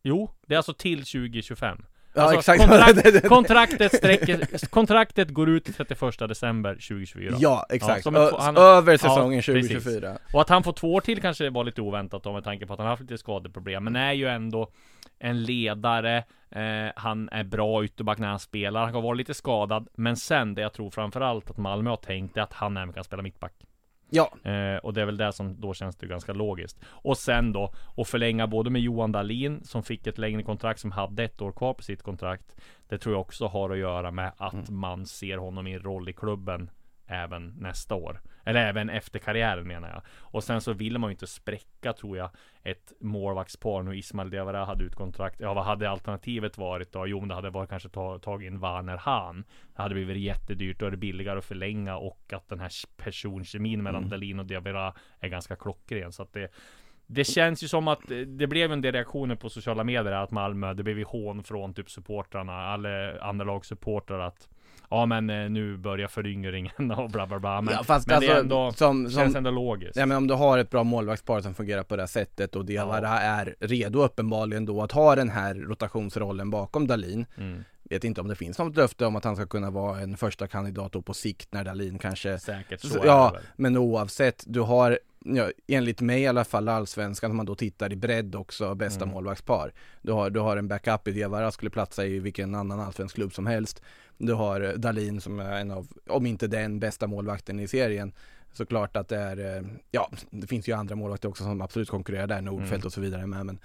Jo, 0.03 0.31
det 0.47 0.55
är 0.55 0.57
alltså 0.59 0.75
till 0.75 0.99
2025. 1.05 1.85
Ja 2.15 2.23
Alltså, 2.23 2.39
exakt. 2.39 2.61
kontrakt- 2.71 3.29
Kontraktet, 3.29 3.95
sträcker, 3.97 4.69
kontraktet 4.69 5.29
går 5.31 5.49
ut 5.49 5.77
31 5.77 6.19
december 6.29 6.75
2024. 6.75 7.37
Ja, 7.39 7.67
exakt. 7.71 8.03
som 8.03 8.17
ett- 8.17 8.33
han- 8.39 8.57
över 8.57 8.93
Ja, 8.93 8.99
säsongen 8.99 9.43
precis. 9.43 9.69
2024. 9.73 10.19
Och 10.33 10.41
att 10.41 10.49
han 10.49 10.63
får 10.63 10.73
två 10.73 10.95
år 10.95 11.01
till 11.01 11.21
kanske 11.21 11.51
var 11.51 11.65
lite 11.65 11.81
oväntat 11.83 12.23
då 12.23 12.33
med 12.33 12.45
tanke 12.45 12.67
på 12.67 12.73
att 12.73 12.79
han 12.79 12.87
har 12.87 12.93
haft 12.93 13.03
lite 13.03 13.19
skadeproblem. 13.19 13.85
Men 13.85 13.97
är 13.97 14.13
ju 14.13 14.29
ändå 14.29 14.69
en 15.19 15.43
ledare. 15.43 16.17
Eh, 16.51 16.93
han 16.97 17.29
är 17.33 17.45
bra 17.45 17.85
ytterback 17.85 18.19
när 18.19 18.29
han 18.29 18.39
spelar. 18.39 18.85
Han 18.85 18.95
har 18.95 19.03
varit 19.03 19.19
lite 19.19 19.35
skadad. 19.35 19.89
Men 19.95 20.17
sen 20.17 20.55
det 20.55 20.63
jag 20.63 20.73
tror 20.73 20.91
framförallt 20.91 21.51
att 21.51 21.57
Malmö 21.57 21.91
har 21.91 21.97
tänkt 21.97 22.37
är 22.37 22.41
att 22.43 22.53
han 22.53 22.77
även 22.77 22.93
kan 22.93 23.05
spela 23.05 23.23
mittback. 23.23 23.53
Ja, 24.15 24.31
Eh, 24.45 24.77
och 24.77 24.95
det 24.95 25.01
är 25.01 25.07
väl 25.07 25.17
det 25.17 25.33
som 25.33 25.61
då 25.61 25.75
känns 25.75 25.97
det 25.97 26.07
ganska 26.07 26.33
logiskt. 26.33 26.81
Och 26.87 27.19
sen 27.19 27.53
då, 27.53 27.73
att 27.97 28.09
förlänga 28.09 28.47
både 28.47 28.71
med 28.71 28.83
Johan 28.83 29.13
Dahlin 29.13 29.65
som 29.65 29.83
fick 29.83 30.07
ett 30.07 30.19
längre 30.19 30.43
kontrakt 30.43 30.81
som 30.81 30.93
hade 30.93 31.25
ett 31.25 31.43
år 31.43 31.53
kvar 31.53 31.75
på 31.75 31.83
sitt 31.83 32.03
kontrakt. 32.03 32.57
Det 32.89 32.99
tror 32.99 33.15
jag 33.15 33.21
också 33.21 33.47
har 33.47 33.71
att 33.71 33.79
göra 33.79 34.11
med 34.11 34.33
att 34.37 34.71
man 34.71 35.07
ser 35.07 35.37
honom 35.37 35.67
i 35.67 35.73
en 35.73 35.83
roll 35.83 36.09
i 36.09 36.13
klubben 36.13 36.71
även 37.07 37.55
nästa 37.59 37.95
år. 37.95 38.21
Eller 38.45 38.67
även 38.67 38.91
efter 38.91 39.19
karriären 39.19 39.67
menar 39.67 39.89
jag. 39.89 40.03
Och 40.19 40.45
sen 40.45 40.61
så 40.61 40.73
vill 40.73 40.99
man 40.99 41.11
ju 41.11 41.13
inte 41.13 41.27
spräcka 41.27 41.93
tror 41.93 42.17
jag 42.17 42.31
ett 42.63 42.93
målvaktspar. 43.01 43.83
Nu 43.83 43.97
Ismail 43.97 44.31
Diawara 44.31 44.65
hade 44.65 44.85
ut 44.85 44.95
kontrakt. 44.95 45.41
Ja 45.41 45.55
vad 45.55 45.65
hade 45.65 45.91
alternativet 45.91 46.59
varit 46.59 46.93
då? 46.93 47.07
Jo 47.07 47.21
men 47.21 47.29
det 47.29 47.35
hade 47.35 47.51
varit 47.51 47.71
kanske 47.71 47.89
ta, 47.89 48.19
tagit 48.19 48.47
in 48.47 48.61
Werner 48.61 48.97
Hahn. 48.97 49.45
Det 49.77 49.83
hade 49.83 49.95
blivit 49.95 50.17
jättedyrt. 50.17 50.83
Är 50.83 50.91
det 50.91 50.97
billigare 50.97 51.39
att 51.39 51.45
förlänga 51.45 51.97
och 51.97 52.33
att 52.33 52.49
den 52.49 52.61
här 52.61 52.71
personkemin 52.97 53.83
mellan 53.83 54.09
Dahlin 54.09 54.39
och 54.39 54.47
Diawara 54.47 54.95
är 55.21 55.29
ganska 55.29 55.57
klockren. 55.57 56.13
Så 56.13 56.23
att 56.23 56.33
det 56.33 56.49
Det 57.07 57.25
känns 57.25 57.63
ju 57.63 57.69
som 57.69 57.89
att 57.89 58.01
det 58.27 58.47
blev 58.47 58.73
en 58.73 58.81
del 58.81 58.93
reaktioner 58.93 59.37
på 59.37 59.49
sociala 59.49 59.85
medier 59.85 60.13
att 60.13 60.31
Malmö, 60.31 60.75
det 60.75 60.83
blev 60.83 60.99
ju 60.99 61.05
hån 61.05 61.45
från 61.45 61.75
typ 61.75 61.91
supportrarna, 61.91 62.53
alla 62.53 63.21
andra 63.21 63.45
lagssupportrar 63.45 64.21
att 64.21 64.49
Ja 64.91 65.07
men 65.07 65.31
eh, 65.31 65.51
nu 65.51 65.77
börjar 65.77 66.09
föryngringen 66.09 66.91
och 66.99 67.11
bla 67.11 67.27
bla 67.27 67.39
bla 67.39 67.61
Men, 67.61 67.75
Ja, 67.75 67.85
fast 67.85 68.07
men 68.07 68.13
det 68.13 68.17
alltså, 68.17 68.33
är 68.33 68.41
ändå, 68.41 68.73
som- 68.73 69.11
känns 69.11 69.33
som- 69.33 69.37
ändå 69.37 69.51
logiskt 69.51 69.97
Ja 69.97 70.07
men 70.07 70.17
om 70.17 70.27
du 70.27 70.35
har 70.35 70.59
ett 70.59 70.71
bra 70.71 70.85
målvaktspar 70.85 71.41
som 71.41 71.55
fungerar 71.55 71.83
på 71.83 71.97
det 71.97 72.03
här 72.03 72.07
sättet 72.07 72.57
och 72.57 72.65
Diawara 72.65 73.21
är 73.21 73.55
redo 73.61 74.03
uppenbarligen 74.03 74.65
då 74.67 74.83
att 74.83 74.93
ha 74.93 75.17
den 75.17 75.31
här 75.31 75.55
rotationsrollen 75.55 76.51
bakom 76.51 76.87
Dalin. 76.87 77.27
Mm. 77.37 77.65
Vet 77.91 78.05
inte 78.05 78.21
om 78.21 78.29
det 78.29 78.35
finns 78.37 78.59
något 78.59 78.77
löfte 78.77 79.07
om 79.07 79.17
att 79.17 79.25
han 79.25 79.37
ska 79.37 79.47
kunna 79.47 79.71
vara 79.71 80.01
en 80.01 80.17
första 80.17 80.47
kandidat 80.49 80.93
då 80.93 81.03
på 81.03 81.15
sikt 81.15 81.49
när 81.53 81.65
Dalin 81.65 81.99
kanske 81.99 82.39
Säkert 82.39 82.81
så, 82.81 82.89
Så, 82.89 82.99
det 83.01 83.07
ja, 83.07 83.37
men 83.57 83.77
oavsett, 83.77 84.45
du 84.47 84.61
har, 84.61 84.99
ja, 85.25 85.51
enligt 85.69 86.01
mig 86.01 86.23
i 86.23 86.27
alla 86.27 86.45
fall, 86.45 86.69
allsvenskan, 86.69 87.31
om 87.31 87.37
man 87.37 87.47
då 87.47 87.55
tittar 87.55 87.93
i 87.93 87.97
bredd 87.97 88.35
också, 88.35 88.75
bästa 88.75 89.03
Mm. 89.05 89.15
målvaktspar. 89.15 89.73
Du 90.03 90.13
har, 90.13 90.31
du 90.31 90.41
har 90.41 90.57
en 90.57 90.69
backup 90.69 91.09
i 91.09 91.13
Diawara, 91.13 91.51
skulle 91.51 91.71
platsa 91.71 92.05
i 92.07 92.19
vilken 92.19 92.55
annan 92.55 92.81
allsvensk 92.81 93.15
klubb 93.15 93.33
som 93.35 93.47
helst. 93.47 93.83
Du 94.19 94.33
har 94.33 94.61
eh, 94.61 94.71
Dalin 94.71 95.21
som 95.21 95.41
är 95.41 95.61
en 95.61 95.71
av, 95.71 95.87
om 96.09 96.27
inte 96.27 96.47
den 96.47 96.81
bästa 96.81 97.07
målvakten 97.07 97.61
i 97.61 97.69
serien. 97.69 98.13
Såklart 98.53 98.97
att 98.97 99.09
det 99.09 99.17
är, 99.17 99.57
eh, 99.57 99.63
ja, 99.91 100.11
det 100.31 100.47
finns 100.47 100.69
ju 100.69 100.73
andra 100.73 100.97
målvakter 100.97 101.29
också 101.29 101.45
som 101.45 101.61
absolut 101.61 101.91
konkurrerar 101.91 102.27
där, 102.27 102.41
Nordfeldt 102.41 102.73
Mm. 102.73 102.87
och 102.87 102.93
så 102.93 103.01
vidare 103.01 103.27
med, 103.27 103.47
men 103.47 103.59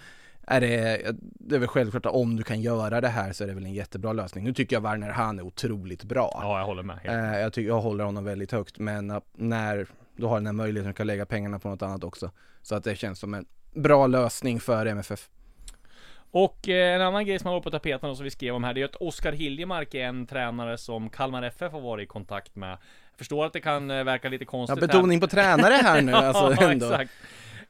är 0.47 0.61
det, 0.61 1.01
det 1.19 1.55
är 1.55 1.59
väl 1.59 1.67
självklart 1.67 2.05
att 2.05 2.13
om 2.13 2.35
du 2.35 2.43
kan 2.43 2.61
göra 2.61 3.01
det 3.01 3.07
här 3.07 3.33
så 3.33 3.43
är 3.43 3.47
det 3.47 3.53
väl 3.53 3.65
en 3.65 3.73
jättebra 3.73 4.13
lösning. 4.13 4.43
Nu 4.43 4.53
tycker 4.53 4.75
jag 4.75 4.81
Werner 4.81 5.09
han 5.09 5.39
är 5.39 5.43
otroligt 5.43 6.03
bra. 6.03 6.39
Ja 6.41 6.59
jag 6.59 6.65
håller 6.65 6.83
med 6.83 6.97
helt. 6.97 7.33
Eh, 7.35 7.39
jag, 7.41 7.53
tycker, 7.53 7.67
jag 7.67 7.81
håller 7.81 8.03
honom 8.03 8.23
väldigt 8.23 8.51
högt 8.51 8.79
men 8.79 9.21
när 9.33 9.87
du 10.15 10.25
har 10.25 10.35
den 10.35 10.45
här 10.45 10.53
möjligheten 10.53 10.93
att 11.01 11.05
lägga 11.07 11.25
pengarna 11.25 11.59
på 11.59 11.69
något 11.69 11.81
annat 11.81 12.03
också. 12.03 12.31
Så 12.61 12.75
att 12.75 12.83
det 12.83 12.95
känns 12.95 13.19
som 13.19 13.33
en 13.33 13.45
bra 13.73 14.07
lösning 14.07 14.59
för 14.59 14.85
MFF. 14.85 15.29
Och 16.31 16.69
eh, 16.69 16.95
en 16.95 17.01
annan 17.01 17.25
grej 17.25 17.39
som 17.39 17.47
har 17.47 17.53
varit 17.53 17.63
på 17.63 17.71
tapeten 17.71 18.09
och 18.09 18.17
som 18.17 18.23
vi 18.23 18.29
skrev 18.31 18.55
om 18.55 18.63
här, 18.63 18.73
det 18.73 18.81
är 18.81 18.85
att 18.85 18.95
Oskar 18.95 19.31
Hiljemark 19.31 19.93
är 19.93 20.05
en 20.05 20.25
tränare 20.27 20.77
som 20.77 21.09
Kalmar 21.09 21.43
FF 21.43 21.71
har 21.71 21.79
varit 21.81 22.03
i 22.03 22.07
kontakt 22.07 22.55
med. 22.55 22.69
Jag 22.71 23.17
förstår 23.17 23.45
att 23.45 23.53
det 23.53 23.59
kan 23.61 23.91
eh, 23.91 24.03
verka 24.03 24.29
lite 24.29 24.43
Ja, 24.43 24.49
konstigt 24.51 24.79
här. 24.79 24.87
betoning 24.87 25.19
på 25.19 25.27
tränare 25.27 25.73
här 25.73 26.01
nu 26.01 26.13
alltså 26.13 26.55
ja, 26.63 26.71
ändå. 26.71 26.85
exakt. 26.85 27.11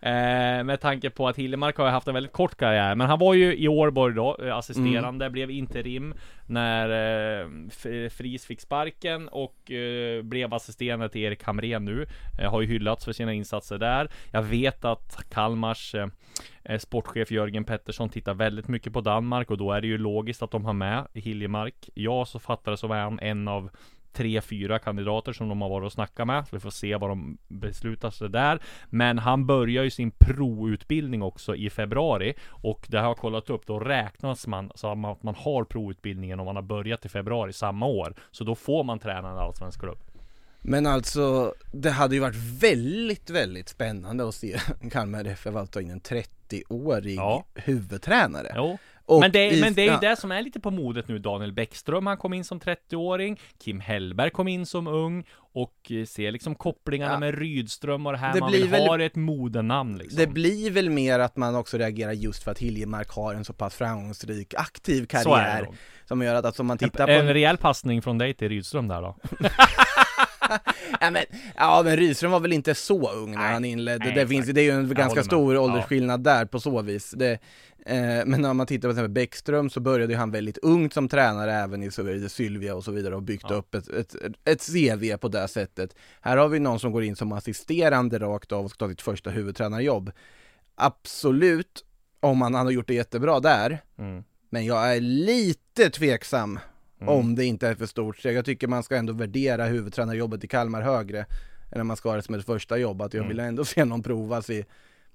Eh, 0.01 0.63
med 0.63 0.79
tanke 0.81 1.09
på 1.09 1.27
att 1.27 1.35
Hiljemark 1.37 1.77
har 1.77 1.89
haft 1.89 2.07
en 2.07 2.13
väldigt 2.13 2.31
kort 2.33 2.55
karriär, 2.57 2.95
men 2.95 3.07
han 3.07 3.19
var 3.19 3.33
ju 3.33 3.57
i 3.57 3.67
Årborg 3.67 4.15
då, 4.15 4.37
eh, 4.43 4.55
assisterande, 4.57 5.25
Mm. 5.25 5.31
blev 5.31 5.51
interim 5.51 6.13
när 6.45 6.89
eh, 7.41 7.47
F- 7.67 8.13
Fries 8.13 8.45
fick 8.45 8.61
sparken 8.61 9.27
och 9.27 9.71
eh, 9.71 10.21
blev 10.21 10.53
assisterande 10.53 11.09
till 11.09 11.21
Erik 11.21 11.43
Hamrén 11.43 11.85
nu. 11.85 12.05
Eh, 12.41 12.51
har 12.51 12.61
ju 12.61 12.67
hyllats 12.67 13.05
för 13.05 13.11
sina 13.11 13.33
insatser 13.33 13.77
där. 13.77 14.09
Jag 14.31 14.41
vet 14.43 14.85
att 14.85 15.23
Kalmars 15.29 15.95
eh, 15.95 16.07
eh, 16.63 16.79
sportchef 16.79 17.31
Jörgen 17.31 17.63
Pettersson 17.63 18.09
tittar 18.09 18.33
väldigt 18.33 18.67
mycket 18.67 18.93
på 18.93 19.01
Danmark 19.01 19.51
och 19.51 19.57
då 19.57 19.71
är 19.71 19.81
det 19.81 19.87
ju 19.87 19.97
logiskt 19.97 20.41
att 20.41 20.51
de 20.51 20.65
har 20.65 20.73
med 20.73 21.07
Hiljemark. 21.13 21.89
Jag 21.93 22.27
så 22.27 22.39
fattar 22.39 22.71
det 22.71 22.77
så 22.77 22.93
är 22.93 23.01
han 23.01 23.19
en 23.19 23.47
av 23.47 23.69
tre, 24.13 24.41
fyra 24.41 24.79
kandidater 24.79 25.33
som 25.33 25.49
de 25.49 25.61
har 25.61 25.69
varit 25.69 25.85
och 25.85 25.91
snackat 25.91 26.27
med. 26.27 26.47
Så 26.47 26.55
vi 26.55 26.59
får 26.59 26.69
se 26.69 26.95
vad 26.95 27.09
de 27.09 27.37
beslutar 27.47 28.09
sig 28.09 28.29
där. 28.29 28.59
Men 28.89 29.17
han 29.19 29.45
börjar 29.47 29.83
ju 29.83 29.89
sin 29.89 30.11
provutbildning 30.11 31.21
också 31.21 31.55
i 31.55 31.69
februari. 31.69 32.33
Och 32.47 32.85
det 32.89 32.97
har 32.97 33.05
jag 33.05 33.17
kollat 33.17 33.49
upp, 33.49 33.65
då 33.65 33.79
räknas 33.79 34.47
man 34.47 34.71
som 34.75 35.05
att 35.05 35.23
man 35.23 35.35
har 35.35 35.63
provutbildningen 35.63 36.39
om 36.39 36.45
man 36.45 36.55
har 36.55 36.63
börjat 36.63 37.05
i 37.05 37.09
februari 37.09 37.53
samma 37.53 37.85
år. 37.85 38.13
Så 38.31 38.43
då 38.43 38.55
får 38.55 38.83
man 38.83 38.99
träna 38.99 39.29
en 39.31 39.37
allsvensk 39.37 39.79
klubb. 39.79 39.97
Men 40.61 40.85
alltså, 40.87 41.53
det 41.71 41.89
hade 41.91 42.15
ju 42.15 42.21
varit 42.21 42.61
väldigt, 42.61 43.29
väldigt 43.29 43.69
spännande 43.69 44.27
att 44.27 44.35
se 44.35 44.59
Kalmar 44.91 45.25
FF 45.25 45.55
alltså 45.55 45.81
in 45.81 45.89
en 45.91 46.01
30-årig 46.01 47.15
Ja. 47.17 47.45
huvudtränare. 47.55 48.53
Jo. 48.55 48.77
Och 49.09 49.19
men 49.19 49.31
det, 49.31 49.51
i- 49.51 49.61
men 49.61 49.73
det 49.73 49.81
är 49.81 49.85
ju 49.85 49.91
ja. 49.91 49.99
det 50.09 50.15
som 50.15 50.31
är 50.31 50.41
lite 50.41 50.59
på 50.59 50.71
modet 50.71 51.07
nu. 51.07 51.19
Daniel 51.19 51.51
Bäckström, 51.53 52.07
han 52.07 52.17
kom 52.17 52.33
in 52.33 52.43
som 52.43 52.59
30-åring. 52.59 53.39
Kim 53.63 53.79
Hellberg 53.79 54.29
kom 54.29 54.47
in 54.47 54.65
som 54.65 54.87
ung. 54.87 55.23
Och 55.53 55.91
eh, 55.91 56.05
ser 56.05 56.31
liksom 56.31 56.55
kopplingarna 56.55 57.13
Ja. 57.13 57.19
med 57.19 57.39
Rydström 57.39 58.05
och 58.05 58.11
det 58.11 58.17
här. 58.17 58.33
Det 58.33 58.39
man 58.39 58.51
vill 58.51 58.67
väl- 58.69 58.87
ha 58.87 59.01
ett 59.01 59.15
modenamn 59.15 59.97
liksom. 59.97 60.17
Det 60.19 60.27
blir 60.27 60.71
väl 60.71 60.89
mer 60.89 61.19
att 61.19 61.37
man 61.37 61.55
också 61.55 61.77
reagerar 61.77 62.11
just 62.11 62.43
för 62.43 62.51
att 62.51 62.59
Hiljemark 62.59 63.09
har 63.09 63.33
en 63.33 63.45
så 63.45 63.53
pass 63.53 63.75
framgångsrik 63.75 64.53
aktiv 64.57 65.05
Så 65.11 65.17
är 65.17 65.23
karriär. 65.23 65.67
Som 66.05 66.21
gör 66.21 66.35
att, 66.35 66.45
att 66.45 66.59
om 66.59 66.67
man 66.67 66.77
tittar 66.77 67.05
på... 67.05 67.11
En 67.13 67.33
rejäl 67.33 67.57
passning 67.57 68.01
från 68.01 68.17
dig 68.17 68.33
till 68.33 68.49
Rydström 68.49 68.87
där 68.87 69.01
då. 69.01 69.15
Ja 71.01 71.11
men, 71.11 71.23
ja, 71.55 71.81
men 71.85 71.97
Rydström 71.97 72.31
var 72.31 72.39
väl 72.39 72.53
inte 72.53 72.75
så 72.75 73.11
ung 73.11 73.31
när 73.31 73.37
Nej, 73.37 73.53
han 73.53 73.65
inledde. 73.65 74.05
nej, 74.05 74.13
det, 74.15 74.27
finns, 74.27 74.47
det 74.47 74.61
är 74.61 74.63
ju 74.63 74.71
en 74.71 74.93
ganska 74.93 75.15
med. 75.19 75.25
stor 75.25 75.55
Ja. 75.55 75.61
åldersskillnad 75.61 76.23
där 76.23 76.45
på 76.45 76.59
så 76.59 76.81
vis. 76.81 77.11
Det, 77.11 77.39
men 78.25 78.41
när 78.41 78.53
man 78.53 78.67
tittar 78.67 78.89
på 78.89 78.93
till 78.93 78.99
exempel 78.99 79.09
Bäckström 79.13 79.69
så 79.69 79.79
började 79.79 80.15
han 80.15 80.31
väldigt 80.31 80.57
ungt 80.57 80.93
som 80.93 81.07
tränare 81.09 81.53
även 81.53 81.83
i 81.83 81.91
Sylvia 82.29 82.75
och 82.75 82.83
så 82.83 82.91
vidare 82.91 83.15
och 83.15 83.23
byggt 83.23 83.45
Ja. 83.49 83.55
upp 83.55 83.75
ett, 83.75 83.87
ett, 83.89 84.15
ett 84.45 84.67
CV 84.71 85.17
på 85.17 85.27
det 85.27 85.47
sättet. 85.47 85.95
Här 86.21 86.37
har 86.37 86.47
vi 86.49 86.59
någon 86.59 86.79
som 86.79 86.91
går 86.91 87.03
in 87.03 87.15
som 87.15 87.31
assisterande 87.31 88.19
rakt 88.19 88.51
av 88.51 88.65
och 88.65 88.71
ska 88.71 88.77
ta 88.85 88.89
sitt 88.89 89.01
första 89.01 89.29
huvudtränarjobb. 89.29 90.11
Absolut, 90.75 91.85
om 92.19 92.41
han, 92.41 92.53
han 92.53 92.65
har 92.65 92.71
gjort 92.73 92.87
det 92.87 92.93
jättebra 92.93 93.39
där, 93.39 93.81
Mm. 93.97 94.23
men 94.49 94.65
jag 94.65 94.95
är 94.95 94.99
lite 95.01 95.89
tveksam 95.89 96.59
Mm. 97.01 97.13
om 97.13 97.35
det 97.35 97.45
inte 97.45 97.67
är 97.67 97.75
för 97.75 97.85
stort 97.85 98.17
steg. 98.17 98.35
Jag 98.37 98.45
tycker 98.45 98.67
man 98.67 98.83
ska 98.83 98.95
ändå 98.95 99.13
värdera 99.13 99.65
huvudtränarjobbet 99.65 100.43
i 100.43 100.47
Kalmar 100.47 100.81
högre 100.81 101.25
än 101.71 101.81
om 101.81 101.87
man 101.87 101.97
ska 101.97 102.09
ha 102.09 102.15
det 102.15 102.21
som 102.21 102.35
ett 102.35 102.45
första 102.45 102.77
jobb. 102.77 103.01
Att 103.01 103.13
jag 103.13 103.19
Mm. 103.21 103.29
vill 103.29 103.39
ändå 103.39 103.65
se 103.65 103.85
någon 103.85 104.03
provas 104.03 104.49
i, 104.49 104.65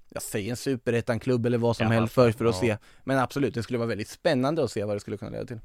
jag 0.09 0.23
säger 0.23 0.49
en 0.49 0.57
superettan-klubb 0.57 1.45
eller 1.45 1.57
vad 1.57 1.77
som 1.77 1.85
Ja, 1.85 1.91
helst 1.93 2.13
för, 2.13 2.31
för 2.31 2.45
att 2.45 2.55
ja. 2.55 2.61
se. 2.61 2.77
Men 3.03 3.19
absolut, 3.19 3.53
det 3.53 3.63
skulle 3.63 3.79
vara 3.79 3.87
väldigt 3.89 4.09
spännande 4.09 4.63
att 4.63 4.71
se 4.71 4.83
vad 4.83 4.95
det 4.95 4.99
skulle 4.99 5.17
kunna 5.17 5.31
leda 5.31 5.45
till. 5.45 5.59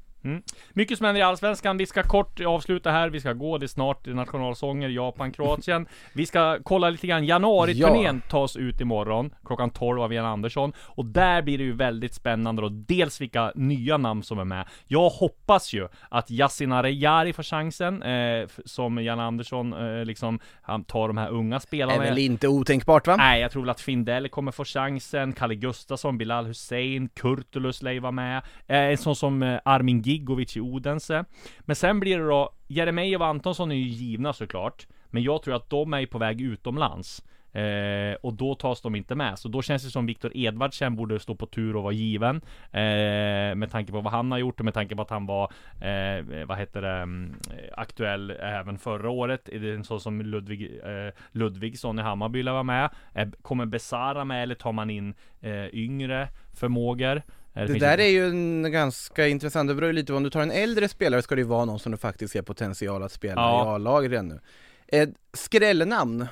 Mycket 0.73 0.97
som 0.97 1.05
händer 1.05 1.19
i 1.19 1.23
Allsvenskan. 1.23 1.77
Vi 1.77 1.85
ska 1.85 2.03
kort 2.03 2.39
avsluta 2.39 2.91
här. 2.91 3.09
Vi 3.09 3.19
ska 3.19 3.33
gå. 3.33 3.57
Det 3.57 3.65
är 3.65 3.67
snart 3.67 4.05
nationalsånger. 4.05 4.89
Japan, 4.89 5.31
Kroatien. 5.31 5.87
Vi 6.13 6.25
ska 6.25 6.59
kolla 6.63 6.89
lite 6.89 7.07
grann. 7.07 7.25
Januari-turnén 7.25 8.21
tas 8.29 8.55
ut 8.55 8.81
imorgon. 8.81 9.33
Klockan 9.45 9.69
12 9.69 10.01
av 10.01 10.13
Jan 10.13 10.25
Andersson. 10.25 10.73
Och 10.79 11.05
där 11.05 11.41
blir 11.41 11.57
det 11.57 11.63
ju 11.63 11.73
väldigt 11.73 12.13
spännande 12.13 12.61
då. 12.61 12.69
Dels 12.69 13.21
vilka 13.21 13.51
nya 13.55 13.97
namn 13.97 14.23
som 14.23 14.39
är 14.39 14.45
med. 14.45 14.67
Jag 14.87 15.09
hoppas 15.09 15.73
ju 15.73 15.87
att 16.09 16.31
Yasin 16.31 16.71
Arejari 16.71 17.33
får 17.33 17.43
chansen. 17.43 18.03
Eh, 18.03 18.47
som 18.65 19.03
Jan 19.03 19.19
Andersson 19.19 19.73
eh, 19.73 20.05
liksom, 20.05 20.39
han 20.61 20.83
tar 20.83 21.07
de 21.07 21.17
här 21.17 21.29
unga 21.29 21.55
är 21.55 21.59
spelarna. 21.59 22.03
väl 22.03 22.17
inte 22.17 22.47
otänkbart 22.47 23.07
va? 23.07 23.15
Nej, 23.15 23.41
jag 23.41 23.51
tror 23.51 23.61
väl 23.61 23.69
att 23.69 23.81
Findell 23.81 24.29
kommer 24.29 24.51
få 24.51 24.65
chansen. 24.65 25.33
Kalle 25.33 25.55
Gustafsson, 25.55 26.17
Bilal 26.17 26.45
Hussein, 26.45 27.09
Kurtulus 27.09 27.81
lär 27.81 27.91
ju 27.91 27.99
vara 27.99 28.11
med. 28.11 28.37
Eh, 28.67 28.77
en 28.77 28.97
sån 28.97 29.15
som 29.15 29.43
eh, 29.43 29.59
Armin 29.65 30.01
Gigovic 30.11 30.57
i 30.57 30.59
Odense. 30.59 31.25
Men 31.59 31.75
sen 31.75 31.99
blir 31.99 32.19
det 32.19 32.27
då, 32.27 32.53
Jeremejeff 32.67 33.21
och 33.21 33.27
Antonsson 33.27 33.71
är 33.71 33.75
ju 33.75 33.87
givna 33.87 34.33
såklart. 34.33 34.87
Men 35.09 35.23
jag 35.23 35.43
tror 35.43 35.55
att 35.55 35.69
de 35.69 35.93
är 35.93 36.05
på 36.05 36.17
väg 36.17 36.41
utomlands. 36.41 37.23
Eh, 37.53 38.13
och 38.21 38.33
då 38.33 38.55
tas 38.55 38.81
de 38.81 38.95
inte 38.95 39.15
med. 39.15 39.39
Så 39.39 39.47
då 39.47 39.61
känns 39.61 39.83
det 39.83 39.89
som 39.89 40.05
Viktor 40.05 40.37
Edvardsen 40.37 40.95
borde 40.95 41.19
stå 41.19 41.35
på 41.35 41.45
tur 41.45 41.75
och 41.75 41.83
vara 41.83 41.93
given. 41.93 42.35
Eh, 42.71 43.55
med 43.55 43.71
tanke 43.71 43.91
på 43.91 44.01
vad 44.01 44.13
han 44.13 44.31
har 44.31 44.39
gjort 44.39 44.59
och 44.59 44.65
med 44.65 44.73
tanke 44.73 44.95
på 44.95 45.01
att 45.01 45.09
han 45.09 45.25
var, 45.25 45.51
eh, 45.81 46.45
vad 46.45 46.57
heter 46.57 46.81
det, 46.81 47.01
mm, 47.01 47.35
aktuell 47.73 48.31
även 48.31 48.77
förra 48.77 49.09
året. 49.09 49.49
Är 49.49 49.59
det 49.59 49.73
en 49.73 49.83
sån 49.83 49.99
som 49.99 50.21
Ludvig, 50.21 50.79
eh, 50.83 51.13
Ludvigsson 51.31 51.99
i 51.99 52.01
Hammarby 52.01 52.43
lär 52.43 52.51
vara 52.51 52.63
med. 52.63 52.89
Eh, 53.13 53.29
kommer 53.41 53.65
Besara 53.65 54.25
med 54.25 54.43
eller 54.43 54.55
tar 54.55 54.71
man 54.71 54.89
in 54.89 55.13
eh, 55.41 55.75
yngre 55.75 56.27
förmågor? 56.53 57.21
Det 57.53 57.67
finns 57.67 57.79
där 57.79 57.97
är 57.99 58.07
ju 58.07 58.27
en 58.29 58.71
ganska 58.71 59.27
intressant, 59.27 59.67
det 59.67 59.75
beror 59.75 59.87
ju 59.87 59.93
lite 59.93 60.13
på, 60.13 60.17
om 60.17 60.23
du 60.23 60.29
tar 60.29 60.41
en 60.41 60.51
äldre 60.51 60.87
spelare 60.87 61.21
ska 61.21 61.35
det 61.35 61.41
ju 61.41 61.47
vara 61.47 61.65
någon 61.65 61.79
som 61.79 61.91
du 61.91 61.97
faktiskt 61.97 62.33
ser 62.33 62.41
potential 62.41 63.03
att 63.03 63.11
spela 63.11 63.41
Ja. 63.41 63.65
i 63.65 63.75
A-laget 63.75 64.11
redan 64.11 64.27
nu. 64.27 64.39
Ett 64.87 65.09
skrällnamn, 65.33 66.27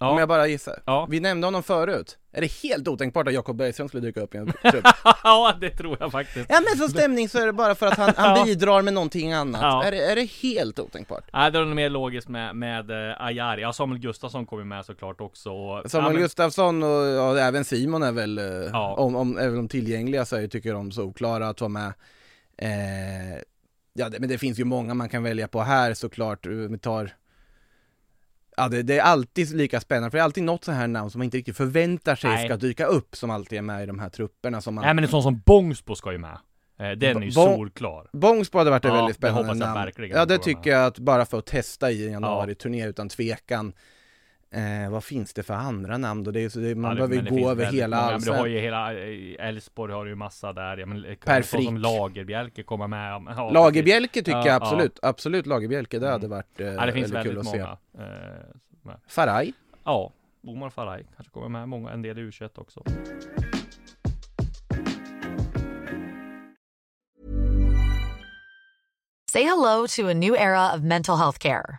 Ja. 0.00 0.10
om 0.10 0.18
jag 0.18 0.28
bara 0.28 0.46
gissar. 0.46 0.82
Ja. 0.84 1.06
Vi 1.10 1.20
nämnde 1.20 1.46
honom 1.46 1.62
förut. 1.62 2.18
Är 2.32 2.40
det 2.40 2.52
helt 2.52 2.88
otänkbart 2.88 3.28
att 3.28 3.34
Jakob 3.34 3.56
Bergström 3.56 3.88
skulle 3.88 4.06
dyka 4.06 4.20
upp 4.20 4.34
i 4.34 4.38
en 4.38 4.46
trupp? 4.70 4.84
ja, 5.24 5.54
det 5.60 5.70
tror 5.70 5.96
jag 6.00 6.12
faktiskt. 6.12 6.46
Ja 6.50 6.60
men 6.68 6.78
som 6.78 6.88
stämning 6.88 7.28
så 7.28 7.38
är 7.38 7.46
det 7.46 7.52
bara 7.52 7.74
för 7.74 7.86
att 7.86 7.96
han, 7.98 8.12
han 8.16 8.44
bidrar 8.46 8.82
med 8.82 8.94
någonting 8.94 9.32
annat. 9.32 9.62
Ja. 9.62 9.84
Är, 9.84 9.90
det, 9.90 10.04
är 10.10 10.16
det 10.16 10.24
helt 10.42 10.78
otänkbart? 10.78 11.24
Nej, 11.32 11.50
det 11.52 11.58
är 11.58 11.64
nog 11.64 11.76
mer 11.76 11.90
logiskt 11.90 12.28
med, 12.28 12.56
med 12.56 12.90
uh, 12.90 13.22
Ajari. 13.22 13.62
Ja, 13.62 13.72
Samuel 13.72 14.00
Gustafsson 14.00 14.46
kommer 14.46 14.64
med 14.64 14.84
såklart 14.84 15.20
också. 15.20 15.50
Och, 15.52 15.90
Samuel 15.90 16.12
men- 16.12 16.22
Gustafsson 16.22 16.82
och 16.82 17.06
ja, 17.06 17.38
även 17.38 17.64
Simon 17.64 18.02
är 18.02 18.12
väl, 18.12 18.38
eh, 18.38 18.74
om, 18.98 19.16
om, 19.16 19.38
även 19.38 19.58
om 19.58 19.68
tillgängliga 19.68 20.24
så 20.24 20.36
är 20.36 20.46
tycker 20.48 20.72
de 20.72 20.92
solklara 20.92 21.48
att 21.48 21.60
vara 21.60 21.68
med. 21.68 21.92
Eh, 22.58 23.38
ja 23.94 24.08
det, 24.08 24.20
men 24.20 24.28
det 24.28 24.38
finns 24.38 24.58
ju 24.60 24.64
många 24.64 24.94
man 24.94 25.08
kan 25.08 25.22
välja 25.22 25.48
på 25.48 25.60
här 25.60 25.94
såklart. 25.94 26.46
Eh, 26.46 26.52
Vi 26.52 26.78
tar 26.78 27.10
Ja 28.58 28.68
det, 28.68 28.82
det 28.82 28.98
är 28.98 29.02
alltid 29.02 29.56
lika 29.56 29.80
spännande, 29.80 30.10
för 30.10 30.18
det 30.18 30.22
är 30.22 30.24
alltid 30.24 30.44
något 30.44 30.64
så 30.64 30.72
här 30.72 30.88
namn 30.88 31.10
som 31.10 31.18
man 31.18 31.24
inte 31.24 31.36
riktigt 31.36 31.56
förväntar 31.56 32.16
sig 32.16 32.30
Nej. 32.30 32.48
ska 32.48 32.56
dyka 32.56 32.86
upp 32.86 33.16
som 33.16 33.30
alltid 33.30 33.58
är 33.58 33.62
med 33.62 33.82
i 33.82 33.86
de 33.86 33.98
här 33.98 34.08
trupperna 34.10 34.60
som 34.60 34.74
man 34.74 34.84
Nej 34.84 34.94
men 34.94 35.04
en 35.04 35.10
sån 35.10 35.22
som 35.22 35.42
Bångsbo 35.46 35.94
ska 35.94 36.12
ju 36.12 36.18
med. 36.18 36.38
Eh, 36.80 36.90
den 36.90 37.16
är 37.16 37.22
ju 37.22 37.30
Bång- 37.30 37.32
solklar. 37.56 38.06
Bångsbo 38.12 38.58
hade 38.58 38.70
varit 38.70 38.84
ett 38.84 38.88
Ja, 38.88 38.94
väldigt 38.96 39.16
spännande 39.16 39.54
namn. 39.54 39.90
Ja 39.98 40.24
det 40.24 40.38
tycker 40.38 40.70
jag 40.70 40.86
att 40.86 40.98
bara 40.98 41.24
för 41.26 41.38
att 41.38 41.46
testa 41.46 41.90
i 41.90 42.06
en 42.06 42.12
januari-turné 42.12 42.86
utan 42.88 43.08
tvekan 43.08 43.72
Eh, 44.50 44.90
vad 44.90 45.04
finns 45.04 45.32
det 45.34 45.42
för 45.42 45.54
andra 45.54 45.98
namn 45.98 46.24
då? 46.24 46.30
Det 46.30 46.40
är, 46.40 46.48
så 46.48 46.58
det, 46.58 46.74
man 46.74 46.90
Ja, 46.96 47.06
behöver 47.06 47.30
ju 47.30 47.40
gå 47.42 47.50
över 47.50 47.64
hela 47.64 47.96
många, 47.96 48.10
men 48.10 48.20
Du 48.20 48.30
har 48.30 48.36
allsvenskan. 48.38 48.52
ju 48.52 48.58
hela 48.60 48.94
eh, 48.94 49.48
Elfsborg 49.48 49.92
har 49.92 50.04
du 50.04 50.10
ju 50.10 50.14
massa 50.16 50.52
där. 50.52 50.76
Ja, 50.76 50.86
men, 50.86 51.16
Per 51.24 51.42
så 51.42 51.48
som 51.62 51.74
Frick. 51.74 51.82
Lagerbjälke 51.82 52.62
kommer 52.62 52.86
med. 52.86 53.22
Ja. 53.36 53.50
Lagerbjälke 53.50 54.18
tycker 54.22 54.30
Ja, 54.38 54.46
jag 54.46 54.62
absolut, 54.62 54.98
absolut 55.02 55.46
Lagerbjälke, 55.46 55.98
det 55.98 56.06
hade 56.08 56.26
Mm. 56.26 56.30
varit 56.36 56.60
eh, 56.60 56.66
Ja, 56.66 56.86
det 56.86 56.92
finns 56.92 57.12
väldigt 57.12 57.22
kul 57.32 57.36
väldigt 57.36 57.54
att 57.54 57.78
se. 57.92 58.02
många. 58.84 58.94
Eh. 58.94 59.00
Faraj, 59.08 59.52
Ja, 59.84 60.12
Omar 60.46 60.70
Faraj 60.70 61.04
kanske 61.16 61.32
kommer 61.32 61.48
med. 61.48 61.68
Många, 61.68 61.90
en 61.90 62.02
del 62.02 62.18
i 62.18 62.22
U21 62.22 62.50
också. 62.60 62.82
Say 69.32 69.42
hello 69.42 69.86
to 69.86 70.08
a 70.08 70.14
new 70.14 70.34
era 70.34 70.72
of 70.74 70.80
mental 70.82 71.16
health 71.18 71.38
care. 71.38 71.78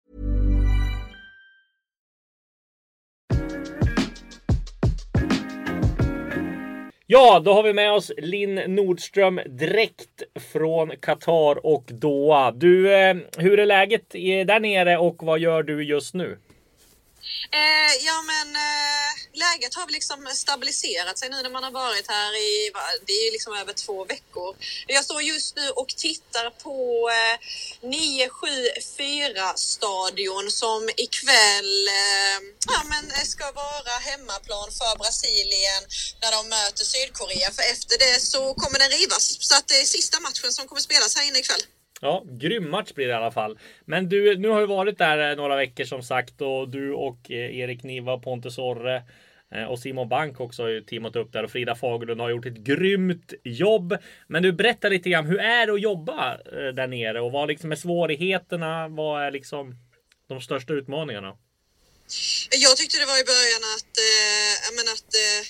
Ja, 7.13 7.41
då 7.45 7.53
har 7.53 7.63
vi 7.63 7.73
med 7.73 7.91
oss 7.91 8.11
Linn 8.17 8.55
Nordström 8.55 9.39
direkt 9.45 10.23
från 10.53 10.91
Qatar 11.01 11.65
och 11.65 11.83
Doha. 11.87 12.51
Du, 12.51 12.93
eh, 12.93 13.15
hur 13.37 13.59
är 13.59 13.65
läget 13.65 14.09
där 14.11 14.59
nere 14.59 14.97
och 14.97 15.15
vad 15.19 15.39
gör 15.39 15.63
du 15.63 15.83
just 15.83 16.13
nu? 16.13 16.39
Eh, 17.51 17.93
ja 18.05 18.17
men 18.31 18.55
eh, 18.55 19.10
läget 19.33 19.75
har 19.75 19.85
väl 19.85 19.93
liksom 19.93 20.27
stabiliserat 20.33 21.17
sig 21.17 21.29
nu 21.29 21.41
när 21.41 21.49
man 21.49 21.63
har 21.63 21.71
varit 21.71 22.07
här 22.07 22.35
i, 22.37 22.71
det 23.05 23.13
är 23.13 23.25
ju 23.25 23.31
liksom 23.31 23.53
över 23.53 23.73
två 23.73 24.05
veckor. 24.05 24.55
Jag 24.87 25.03
står 25.03 25.21
just 25.21 25.55
nu 25.55 25.69
och 25.69 25.87
tittar 25.87 26.49
på 26.49 27.09
eh, 27.09 27.39
974 27.89 29.53
stadion 29.55 30.51
som 30.51 30.89
ikväll 30.97 31.87
eh, 31.87 32.37
ja, 32.67 32.83
men 32.89 33.11
eh, 33.11 33.25
ska 33.25 33.51
vara 33.51 33.93
hemmaplan 34.09 34.71
för 34.71 34.97
Brasilien 34.97 35.83
när 36.21 36.31
de 36.31 36.49
möter 36.49 36.83
Sydkorea. 36.85 37.51
För 37.51 37.63
efter 37.73 37.97
det 37.97 38.19
så 38.21 38.53
kommer 38.53 38.79
den 38.79 38.89
rivas. 38.89 39.37
Så 39.39 39.55
att 39.55 39.67
det 39.67 39.81
är 39.81 39.85
sista 39.85 40.19
matchen 40.19 40.53
som 40.53 40.67
kommer 40.67 40.81
spelas 40.81 41.15
här 41.15 41.27
inne 41.27 41.39
ikväll. 41.39 41.61
Ja, 42.03 42.23
grym 42.25 42.69
match 42.69 42.93
blir 42.93 43.07
det 43.07 43.11
i 43.11 43.15
alla 43.15 43.31
fall. 43.31 43.59
Men 43.85 44.09
du, 44.09 44.37
nu 44.37 44.47
har 44.47 44.59
ju 44.59 44.65
varit 44.65 44.97
där 44.97 45.31
eh, 45.31 45.37
några 45.37 45.55
veckor 45.55 45.83
som 45.83 46.03
sagt 46.03 46.41
och 46.41 46.69
du 46.69 46.93
och 46.93 47.31
eh, 47.31 47.57
Erik 47.57 47.83
Niva, 47.83 48.17
Pontus 48.17 48.57
Orre 48.57 49.03
eh, 49.51 49.63
och 49.63 49.79
Simon 49.79 50.09
Bank 50.09 50.39
också 50.39 50.63
har 50.63 50.69
ju 50.69 50.81
teamat 50.81 51.15
upp 51.15 51.33
där 51.33 51.43
och 51.43 51.51
Frida 51.51 51.75
Fagerlund 51.75 52.21
har 52.21 52.29
gjort 52.29 52.45
ett 52.45 52.57
grymt 52.57 53.33
jobb. 53.43 53.97
Men 54.27 54.43
du 54.43 54.51
berättar 54.51 54.89
lite 54.89 55.09
grann, 55.09 55.25
hur 55.25 55.39
är 55.39 55.67
det 55.67 55.73
att 55.73 55.81
jobba 55.81 56.37
där 56.51 56.87
nere 56.87 57.21
och 57.21 57.31
vad 57.31 57.47
liksom 57.47 57.71
är 57.71 57.75
svårigheterna? 57.75 58.87
Vad 58.87 59.23
är 59.23 59.31
liksom 59.31 59.75
de 60.27 60.41
största 60.41 60.73
utmaningarna? 60.73 61.37
Jag 62.65 62.77
tyckte 62.77 62.99
det 62.99 63.09
var 63.13 63.19
i 63.25 63.31
början 63.35 63.63
att, 63.75 63.93
eh, 64.09 64.51
jag 64.65 64.73
menar 64.79 64.93
att 64.99 65.13
eh, 65.25 65.41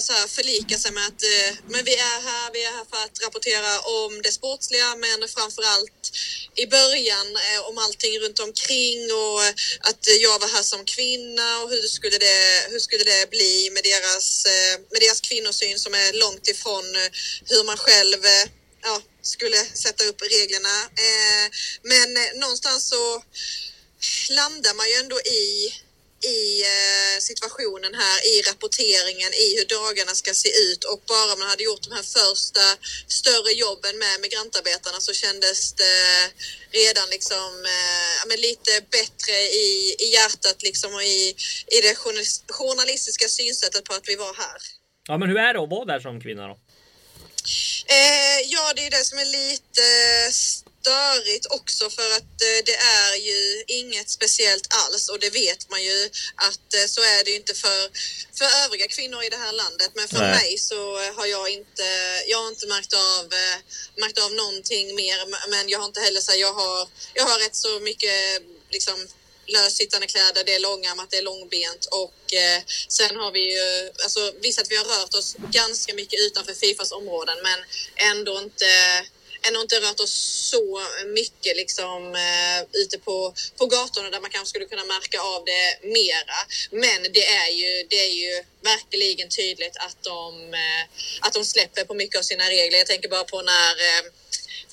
så 0.00 0.12
här 0.12 0.26
förlika 0.26 0.78
sig 0.78 0.92
med 0.92 1.06
att 1.06 1.22
eh, 1.22 1.56
men 1.68 1.84
vi 1.84 1.94
är 1.94 2.20
här, 2.28 2.50
vi 2.52 2.64
är 2.64 2.72
här 2.72 2.86
för 2.90 3.04
att 3.04 3.22
rapportera 3.24 3.80
om 3.80 4.22
det 4.22 4.32
sportsliga 4.32 4.96
men 4.96 5.28
framför 5.28 5.62
allt 5.62 6.10
i 6.56 6.66
början 6.66 7.26
eh, 7.36 7.68
om 7.68 7.78
allting 7.78 8.18
runt 8.18 8.38
omkring 8.38 9.12
och 9.12 9.44
eh, 9.44 9.54
att 9.80 10.04
jag 10.20 10.38
var 10.38 10.48
här 10.48 10.62
som 10.62 10.84
kvinna 10.84 11.62
och 11.62 11.70
hur 11.70 11.82
skulle 11.82 12.18
det, 12.18 12.66
hur 12.70 12.78
skulle 12.78 13.04
det 13.04 13.30
bli 13.30 13.70
med 13.74 13.84
deras, 13.84 14.44
eh, 14.44 14.74
med 14.92 15.00
deras 15.00 15.20
kvinnosyn 15.20 15.78
som 15.78 15.94
är 15.94 16.12
långt 16.12 16.48
ifrån 16.48 16.96
eh, 16.96 17.10
hur 17.50 17.64
man 17.64 17.76
själv 17.76 18.24
eh, 18.24 18.46
ja, 18.82 19.02
skulle 19.22 19.64
sätta 19.74 20.04
upp 20.04 20.22
reglerna. 20.22 20.90
Men 21.82 22.38
någonstans 22.40 22.88
så 22.88 23.22
landar 24.30 24.74
man 24.74 24.88
ju 24.90 24.94
ändå 24.94 25.20
i, 25.20 25.74
i 26.24 26.62
eh, 26.62 27.20
situationen 27.20 27.94
här, 27.94 28.18
i 28.32 28.42
rapporteringen, 28.42 29.32
i 29.34 29.56
hur 29.58 29.64
dagarna 29.64 30.14
ska 30.14 30.34
se 30.34 30.48
ut 30.48 30.84
och 30.84 31.02
bara 31.06 31.36
man 31.36 31.48
hade 31.48 31.62
gjort 31.62 31.82
de 31.82 31.92
här 31.94 32.02
första 32.02 32.60
större 33.08 33.52
jobben 33.52 33.98
med 33.98 34.20
migrantarbetarna 34.20 35.00
så 35.00 35.12
kändes 35.12 35.72
det 35.72 36.30
redan 36.70 37.10
liksom 37.10 37.64
eh, 37.64 38.36
lite 38.36 38.80
bättre 38.90 39.32
i, 39.32 39.96
i 39.98 40.06
hjärtat 40.12 40.62
liksom 40.62 40.94
och 40.94 41.02
i, 41.02 41.34
i 41.66 41.80
det 41.82 41.94
journalis- 41.94 42.42
journalistiska 42.48 43.28
synsättet 43.28 43.84
på 43.84 43.94
att 43.94 44.08
vi 44.08 44.16
var 44.16 44.34
här. 44.34 44.60
Ja, 45.08 45.18
men 45.18 45.28
hur 45.28 45.38
är 45.38 45.54
det 45.54 45.62
att 45.62 45.70
vara 45.70 45.84
där 45.84 46.00
som 46.00 46.20
kvinna 46.20 46.48
då? 46.48 46.58
Eh, 47.86 48.40
ja, 48.46 48.72
det 48.76 48.86
är 48.86 48.90
det 48.90 49.04
som 49.04 49.18
är 49.18 49.24
lite 49.24 49.82
störigt 50.80 51.46
också 51.50 51.90
för 51.90 52.10
att 52.16 52.36
eh, 52.48 52.60
det 52.64 52.76
är 53.02 53.16
ju 53.16 53.64
inget 53.66 54.10
speciellt 54.10 54.66
alls 54.70 55.08
och 55.08 55.20
det 55.20 55.30
vet 55.30 55.70
man 55.70 55.82
ju 55.82 56.10
att 56.34 56.74
eh, 56.74 56.86
så 56.86 57.00
är 57.00 57.24
det 57.24 57.30
ju 57.30 57.36
inte 57.36 57.54
för, 57.54 57.90
för 58.38 58.64
övriga 58.64 58.86
kvinnor 58.88 59.22
i 59.24 59.28
det 59.28 59.36
här 59.36 59.52
landet. 59.52 59.90
Men 59.94 60.08
för 60.08 60.18
Nej. 60.18 60.34
mig 60.36 60.58
så 60.58 60.98
har 61.16 61.26
jag 61.26 61.50
inte, 61.50 61.88
jag 62.26 62.38
har 62.38 62.48
inte 62.48 62.66
märkt 62.66 62.92
av, 62.92 63.24
eh, 63.32 63.58
märkt 63.96 64.18
av 64.18 64.32
någonting 64.32 64.94
mer. 64.94 65.18
Men 65.50 65.68
jag 65.68 65.78
har 65.78 65.86
inte 65.86 66.00
heller 66.00 66.20
så 66.20 66.30
här, 66.30 66.38
jag 66.38 66.52
har, 66.52 66.88
jag 67.14 67.24
har 67.24 67.38
rätt 67.38 67.56
så 67.56 67.80
mycket 67.80 68.42
liksom 68.70 69.08
lössittande 69.46 70.06
kläder, 70.06 70.44
det 70.44 70.54
är 70.54 70.60
långärmat, 70.60 71.10
det 71.10 71.16
är 71.16 71.22
långbent 71.22 71.86
och 71.90 72.34
eh, 72.34 72.62
sen 72.88 73.16
har 73.16 73.32
vi 73.32 73.42
ju, 73.54 73.90
alltså 74.02 74.32
visst 74.42 74.60
att 74.60 74.70
vi 74.70 74.76
har 74.76 74.84
rört 74.84 75.14
oss 75.14 75.36
ganska 75.50 75.94
mycket 75.94 76.20
utanför 76.20 76.54
Fifas 76.54 76.92
områden 76.92 77.38
men 77.42 77.58
ändå 78.10 78.38
inte 78.38 78.66
ändå 79.48 79.60
inte 79.60 79.80
rört 79.80 80.00
oss 80.00 80.14
så 80.50 80.82
mycket 81.06 81.56
liksom 81.56 82.14
eh, 82.14 82.80
ute 82.82 82.98
på, 82.98 83.34
på 83.58 83.66
gatorna 83.66 84.10
där 84.10 84.20
man 84.20 84.30
kanske 84.30 84.48
skulle 84.48 84.64
kunna 84.64 84.84
märka 84.84 85.20
av 85.20 85.44
det 85.44 85.88
mera. 85.88 86.38
Men 86.70 87.12
det 87.12 87.26
är 87.26 87.50
ju, 87.60 87.86
det 87.90 88.00
är 88.08 88.12
ju 88.22 88.44
verkligen 88.62 89.28
tydligt 89.28 89.76
att 89.76 90.02
de, 90.02 90.54
eh, 90.54 90.82
att 91.20 91.32
de 91.32 91.44
släpper 91.44 91.84
på 91.84 91.94
mycket 91.94 92.18
av 92.18 92.22
sina 92.22 92.44
regler. 92.50 92.78
Jag 92.78 92.86
tänker 92.86 93.08
bara 93.08 93.24
på 93.24 93.42
när 93.42 93.70
eh, 93.70 94.02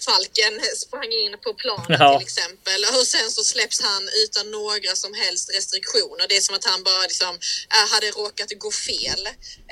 Falken 0.07 0.53
sprang 0.85 1.11
in 1.23 1.33
på 1.45 1.53
planen 1.63 1.97
Ja. 2.03 2.09
till 2.19 2.25
exempel 2.29 2.79
och 2.99 3.07
sen 3.15 3.27
så 3.37 3.43
släpps 3.53 3.79
han 3.89 4.03
utan 4.23 4.45
några 4.59 4.91
som 5.03 5.13
helst 5.23 5.45
restriktioner. 5.57 6.25
Det 6.29 6.37
är 6.37 6.41
som 6.49 6.55
att 6.55 6.65
han 6.71 6.83
bara 6.89 7.01
liksom, 7.11 7.33
äh, 7.77 7.85
hade 7.93 8.07
råkat 8.21 8.49
gå 8.65 8.71
fel. 8.89 9.21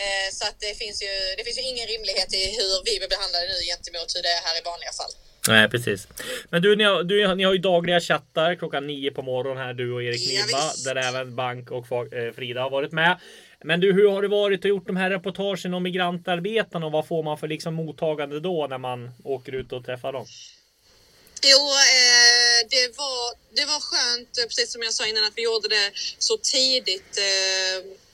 Eh, 0.05 0.27
så 0.37 0.43
att 0.49 0.57
det 0.65 0.73
finns, 0.81 0.97
ju, 1.05 1.13
det 1.37 1.43
finns 1.45 1.57
ju 1.61 1.65
ingen 1.73 1.87
rimlighet 1.93 2.33
i 2.33 2.43
hur 2.57 2.71
vi 2.87 2.93
blir 2.99 3.09
behandlade 3.15 3.45
nu 3.53 3.57
gentemot 3.71 4.09
hur 4.15 4.21
det 4.27 4.33
är 4.39 4.41
här 4.47 4.55
i 4.61 4.63
vanliga 4.71 4.93
fall. 5.01 5.13
Nej, 5.47 5.69
precis. 5.69 6.07
Men 6.49 6.61
du, 6.61 6.75
ni 6.75 6.83
har, 6.83 7.03
du, 7.03 7.35
ni 7.35 7.43
har 7.43 7.53
ju 7.53 7.59
dagliga 7.59 7.99
chattar 8.01 8.55
klockan 8.55 8.87
nio 8.87 9.11
på 9.11 9.21
morgonen 9.21 9.63
här, 9.65 9.73
du 9.73 9.93
och 9.93 10.03
Erik 10.03 10.21
Ja, 10.21 10.45
Niva, 10.45 10.71
visst. 10.71 10.85
där 10.85 10.95
även 10.95 11.35
Bank 11.35 11.71
och 11.71 12.13
eh, 12.13 12.33
Frida 12.35 12.61
har 12.61 12.69
varit 12.69 12.91
med. 12.91 13.19
Men 13.63 13.79
du, 13.79 13.93
hur 13.93 14.09
har 14.09 14.21
det 14.21 14.27
varit 14.27 14.59
att 14.59 14.69
gjort 14.69 14.87
de 14.87 14.95
här 14.95 15.09
reportagen 15.09 15.73
om 15.73 15.83
migrantarbetarna 15.83 16.85
och 16.85 16.91
vad 16.91 17.07
får 17.07 17.23
man 17.23 17.37
för 17.37 17.47
liksom 17.47 17.73
mottagande 17.73 18.39
då 18.39 18.67
när 18.67 18.77
man 18.77 19.11
åker 19.23 19.51
ut 19.55 19.71
och 19.71 19.85
träffar 19.85 20.13
dem? 20.13 20.25
Jo, 21.43 21.61
eh, 21.97 22.59
det, 22.69 22.97
var, 22.97 23.35
det 23.55 23.65
var 23.65 23.79
skönt, 23.79 24.37
eh, 24.37 24.43
precis 24.43 24.71
som 24.71 24.81
jag 24.81 24.93
sa 24.93 25.07
innan, 25.07 25.23
att 25.23 25.33
vi 25.35 25.43
gjorde 25.43 25.67
det 25.67 25.91
så 26.17 26.37
tidigt. 26.37 27.17
Eh, 27.17 28.04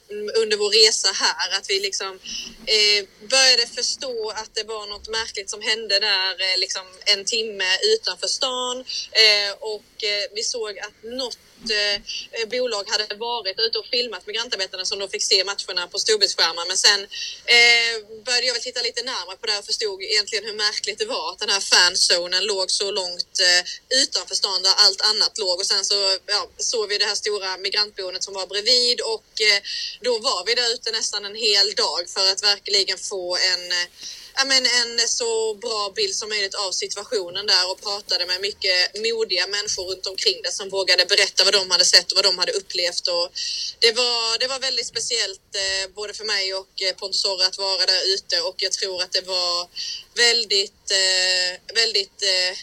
under 0.41 0.57
vår 0.57 0.69
resa 0.69 1.09
här. 1.13 1.57
Att 1.57 1.69
vi 1.69 1.79
liksom 1.79 2.19
eh, 2.65 3.27
började 3.29 3.67
förstå 3.67 4.29
att 4.29 4.55
det 4.55 4.63
var 4.63 4.87
något 4.87 5.09
märkligt 5.09 5.49
som 5.49 5.61
hände 5.61 5.99
där 5.99 6.31
eh, 6.31 6.57
liksom 6.59 6.85
en 7.05 7.25
timme 7.25 7.77
utanför 7.93 8.27
stan. 8.27 8.77
Eh, 9.11 9.51
och 9.59 10.03
eh, 10.03 10.25
vi 10.35 10.43
såg 10.43 10.79
att 10.79 11.03
något 11.03 11.37
eh, 11.69 11.95
eh 12.37 12.47
bolag 12.49 12.89
hade 12.89 13.15
varit 13.15 13.59
ute 13.59 13.77
och 13.77 13.85
filmat 13.85 14.27
migrantarbetarna 14.27 14.85
som 14.85 14.99
då 14.99 15.07
fick 15.07 15.23
se 15.23 15.43
matcherna 15.43 15.87
på 15.87 15.99
storbildsskärmar. 15.99 16.65
Men 16.67 16.77
sen 16.77 17.01
eh, 17.57 17.93
började 18.25 18.47
jag 18.47 18.53
väl 18.53 18.63
titta 18.63 18.81
lite 18.81 19.03
närmare 19.03 19.37
på 19.37 19.45
det 19.45 19.57
och 19.57 19.65
förstod 19.65 20.01
egentligen 20.01 20.45
hur 20.45 20.53
märkligt 20.53 20.99
det 20.99 21.05
var 21.05 21.31
att 21.31 21.39
den 21.39 21.49
här 21.49 21.59
fanzonen 21.59 22.45
låg 22.45 22.71
så 22.71 22.91
långt 22.91 23.35
eh, 23.39 23.61
utanför 24.03 24.35
stan 24.35 24.63
där 24.63 24.73
allt 24.77 25.01
annat 25.01 25.37
låg. 25.37 25.59
Och 25.59 25.65
sen 25.65 25.85
så 25.85 26.17
ja, 26.25 26.49
såg 26.57 26.89
vi 26.89 26.97
det 26.97 27.05
här 27.05 27.15
stora 27.15 27.57
migrantboendet 27.57 28.23
som 28.23 28.33
var 28.33 28.47
bredvid 28.47 29.01
och 29.01 29.41
eh, 29.41 29.61
då 30.01 30.19
var 30.19 30.45
vi 30.45 30.53
där 30.55 30.73
ute 30.73 30.91
nästan 30.91 31.25
en 31.25 31.35
hel 31.35 31.73
dag 31.75 32.09
för 32.09 32.31
att 32.31 32.43
verkligen 32.43 32.97
få 32.97 33.35
en 33.35 33.71
eh, 33.71 33.87
ja, 34.35 34.45
men 34.45 34.65
en 34.65 35.07
så 35.07 35.53
bra 35.53 35.91
bild 35.95 36.15
som 36.15 36.29
möjligt 36.29 36.55
av 36.55 36.71
situationen 36.71 37.45
där 37.45 37.71
och 37.71 37.81
pratade 37.81 38.25
med 38.25 38.41
mycket 38.41 39.01
modiga 39.01 39.47
människor 39.47 39.83
runt 39.83 40.05
omkring 40.05 40.41
det 40.43 40.51
som 40.51 40.69
vågade 40.69 41.05
berätta 41.05 41.43
vad 41.43 41.53
de 41.53 41.71
hade 41.71 41.85
sett 41.85 42.11
och 42.11 42.15
vad 42.15 42.25
de 42.25 42.37
hade 42.37 42.51
upplevt. 42.51 43.07
Och 43.07 43.29
det, 43.79 43.91
var, 43.91 44.39
det 44.39 44.47
var 44.47 44.59
väldigt 44.59 44.87
speciellt 44.87 45.55
eh, 45.55 45.93
både 45.93 46.13
för 46.13 46.25
mig 46.25 46.53
och 46.53 46.81
eh, 46.81 46.95
Pontus 46.95 47.25
Orre 47.25 47.45
att 47.45 47.57
vara 47.57 47.85
där 47.85 48.13
ute 48.13 48.41
och 48.41 48.55
jag 48.57 48.71
tror 48.71 49.01
att 49.03 49.11
det 49.11 49.21
var 49.21 49.69
väldigt, 50.15 50.91
eh, 50.91 51.75
väldigt 51.75 52.21
eh, 52.23 52.57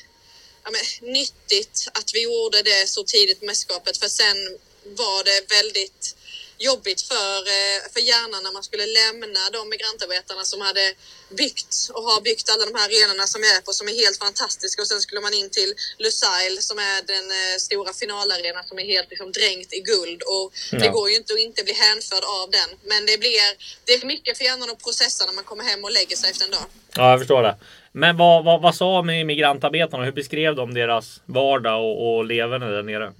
ja, 0.64 0.70
men, 0.70 1.12
nyttigt 1.12 1.88
att 1.92 2.10
vi 2.14 2.22
gjorde 2.22 2.62
det 2.62 2.88
så 2.88 3.04
tidigt 3.04 3.40
på 3.40 3.46
mästerskapet 3.46 3.96
för 3.96 4.08
sen 4.08 4.58
var 4.84 5.24
det 5.24 5.54
väldigt 5.54 6.16
jobbigt 6.58 7.02
för, 7.10 7.38
eh, 7.56 7.78
för 7.92 8.00
hjärnan 8.10 8.42
när 8.42 8.52
man 8.52 8.62
skulle 8.68 8.86
lämna 9.00 9.42
de 9.56 9.60
migrantarbetarna 9.68 10.44
som 10.52 10.60
hade 10.60 10.94
byggt 11.40 11.74
och 11.96 12.02
har 12.10 12.20
byggt 12.20 12.46
alla 12.52 12.64
de 12.68 12.74
här 12.78 12.86
arenorna 12.88 13.26
som 13.32 13.40
vi 13.44 13.48
är 13.56 13.60
på 13.60 13.72
som 13.72 13.88
är 13.88 13.96
helt 14.04 14.18
fantastiska 14.26 14.82
och 14.82 14.88
sen 14.88 15.00
skulle 15.00 15.20
man 15.20 15.34
in 15.34 15.50
till 15.50 15.70
Lusail 15.98 16.54
som 16.68 16.78
är 16.78 16.98
den 17.14 17.26
eh, 17.40 17.56
stora 17.66 17.92
finalarenan 17.92 18.64
som 18.70 18.78
är 18.78 18.86
helt 18.94 19.10
liksom, 19.10 19.32
dränkt 19.32 19.70
i 19.78 19.80
guld 19.92 20.20
och 20.34 20.46
ja. 20.72 20.78
det 20.82 20.88
går 20.96 21.10
ju 21.10 21.16
inte 21.16 21.32
att 21.34 21.46
inte 21.48 21.64
bli 21.64 21.74
hänförd 21.86 22.24
av 22.40 22.46
den. 22.58 22.70
Men 22.90 23.00
det 23.06 23.16
blir 23.24 23.46
det 23.86 23.92
är 23.92 24.06
mycket 24.06 24.38
för 24.38 24.44
hjärnan 24.44 24.70
att 24.70 24.84
processa 24.86 25.26
när 25.26 25.32
man 25.32 25.44
kommer 25.44 25.64
hem 25.64 25.84
och 25.84 25.92
lägger 25.98 26.16
sig 26.16 26.30
efter 26.30 26.44
en 26.44 26.50
dag. 26.50 26.66
Ja, 26.96 27.10
jag 27.10 27.20
förstår 27.20 27.42
det. 27.42 27.56
Men 27.92 28.16
vad, 28.16 28.44
vad, 28.44 28.62
vad 28.62 28.74
sa 28.74 29.02
migrantarbetarna? 29.02 30.04
Hur 30.04 30.12
beskrev 30.12 30.54
de 30.54 30.74
deras 30.74 31.20
vardag 31.26 31.80
och, 31.84 32.16
och 32.16 32.24
leverne 32.24 32.66
där 32.66 32.82
nere? 32.82 33.12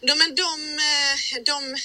Ja, 0.00 0.14
men 0.14 0.34
de, 0.34 0.78
eh, 0.92 1.42
de 1.44 1.76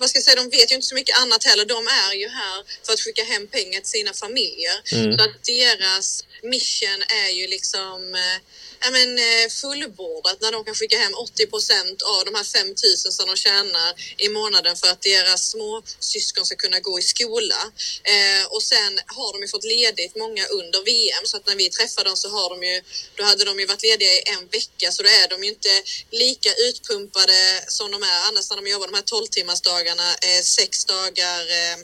vad 0.00 0.08
ska 0.08 0.16
jag 0.16 0.24
säga, 0.24 0.36
de 0.36 0.50
vet 0.50 0.70
ju 0.70 0.74
inte 0.74 0.86
så 0.86 0.94
mycket 0.94 1.18
annat 1.18 1.44
heller. 1.44 1.64
De 1.64 1.86
är 1.86 2.14
ju 2.14 2.28
här 2.28 2.64
för 2.86 2.92
att 2.92 3.00
skicka 3.00 3.24
hem 3.24 3.46
pengar 3.46 3.80
till 3.80 3.90
sina 3.90 4.12
familjer. 4.12 4.76
Mm. 4.92 5.18
Så 5.18 5.24
att 5.24 5.44
deras 5.44 6.24
mission 6.42 7.02
är 7.24 7.30
ju 7.30 7.46
liksom 7.46 8.14
eh, 8.14 8.38
ja, 8.80 8.90
men, 8.90 9.18
eh, 9.18 9.48
fullbordat 9.60 10.40
när 10.40 10.52
de 10.52 10.64
kan 10.64 10.74
skicka 10.74 10.98
hem 10.98 11.14
80 11.14 11.46
procent 11.46 12.02
av 12.02 12.24
de 12.24 12.34
här 12.34 12.44
5 12.44 12.68
000 12.68 12.76
som 12.96 13.26
de 13.26 13.36
tjänar 13.36 13.94
i 14.18 14.28
månaden 14.28 14.76
för 14.76 14.88
att 14.88 15.02
deras 15.02 15.50
små 15.50 15.82
syskon 15.98 16.44
ska 16.46 16.56
kunna 16.56 16.80
gå 16.80 16.98
i 16.98 17.02
skola. 17.02 17.60
Eh, 18.04 18.44
och 18.54 18.62
sen 18.62 18.92
har 19.06 19.32
de 19.32 19.42
ju 19.42 19.48
fått 19.48 19.64
ledigt 19.64 20.16
många 20.16 20.46
under 20.46 20.84
VM 20.84 21.24
så 21.24 21.36
att 21.36 21.46
när 21.46 21.56
vi 21.56 21.70
träffar 21.70 22.04
dem 22.04 22.16
så 22.16 22.28
har 22.28 22.48
de 22.50 22.66
ju, 22.66 22.82
då 23.16 23.24
hade 23.24 23.44
de 23.44 23.60
ju 23.60 23.66
varit 23.66 23.82
lediga 23.82 24.12
i 24.12 24.22
en 24.26 24.48
vecka 24.48 24.92
så 24.92 25.02
då 25.02 25.08
är 25.08 25.28
de 25.28 25.44
ju 25.44 25.48
inte 25.48 25.82
lika 26.10 26.54
utpumpade 26.54 27.64
som 27.68 27.90
de 27.90 28.02
är 28.02 28.28
annars 28.28 28.50
när 28.50 28.56
de 28.56 28.66
jobbar 28.70 28.86
de 28.86 28.94
här 28.94 29.02
12 29.02 29.26
timmars 29.26 29.60
dagarna, 29.60 30.10
eh, 30.10 30.42
sex 30.42 30.84
dagar 30.84 31.40
eh, 31.40 31.76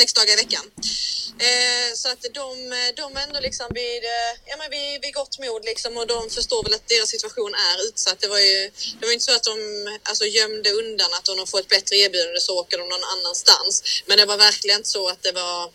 sex 0.00 0.12
dagar 0.12 0.32
i 0.32 0.36
veckan. 0.44 0.66
Eh, 1.48 1.88
så 2.00 2.06
att 2.12 2.22
de, 2.40 2.48
de 3.00 3.06
är 3.16 3.22
ändå 3.26 3.40
liksom 3.48 3.68
vid, 3.80 4.02
eh, 4.14 4.32
ja, 4.50 4.54
men 4.60 4.68
vid, 4.76 4.92
vid 5.02 5.14
gott 5.20 5.34
mod 5.44 5.62
liksom 5.70 5.96
och 6.00 6.06
de 6.14 6.20
förstår 6.38 6.62
väl 6.64 6.74
att 6.74 6.88
deras 6.94 7.08
situation 7.16 7.52
är 7.70 7.76
utsatt. 7.88 8.18
Det 8.20 8.28
var 8.36 8.42
ju 8.50 8.60
det 8.98 9.04
var 9.06 9.12
inte 9.12 9.28
så 9.30 9.36
att 9.36 9.48
de 9.52 9.56
alltså, 10.10 10.24
gömde 10.38 10.70
undan 10.70 11.10
att 11.18 11.28
om 11.28 11.36
de 11.40 11.46
får 11.46 11.60
ett 11.60 11.74
bättre 11.76 11.96
erbjudande 11.96 12.40
så 12.40 12.52
åker 12.60 12.78
de 12.78 12.84
någon 12.94 13.06
annanstans. 13.14 14.02
Men 14.06 14.14
det 14.18 14.26
var 14.26 14.38
verkligen 14.48 14.76
inte 14.80 14.88
så 14.98 15.08
att 15.08 15.22
det 15.22 15.32
var 15.32 15.70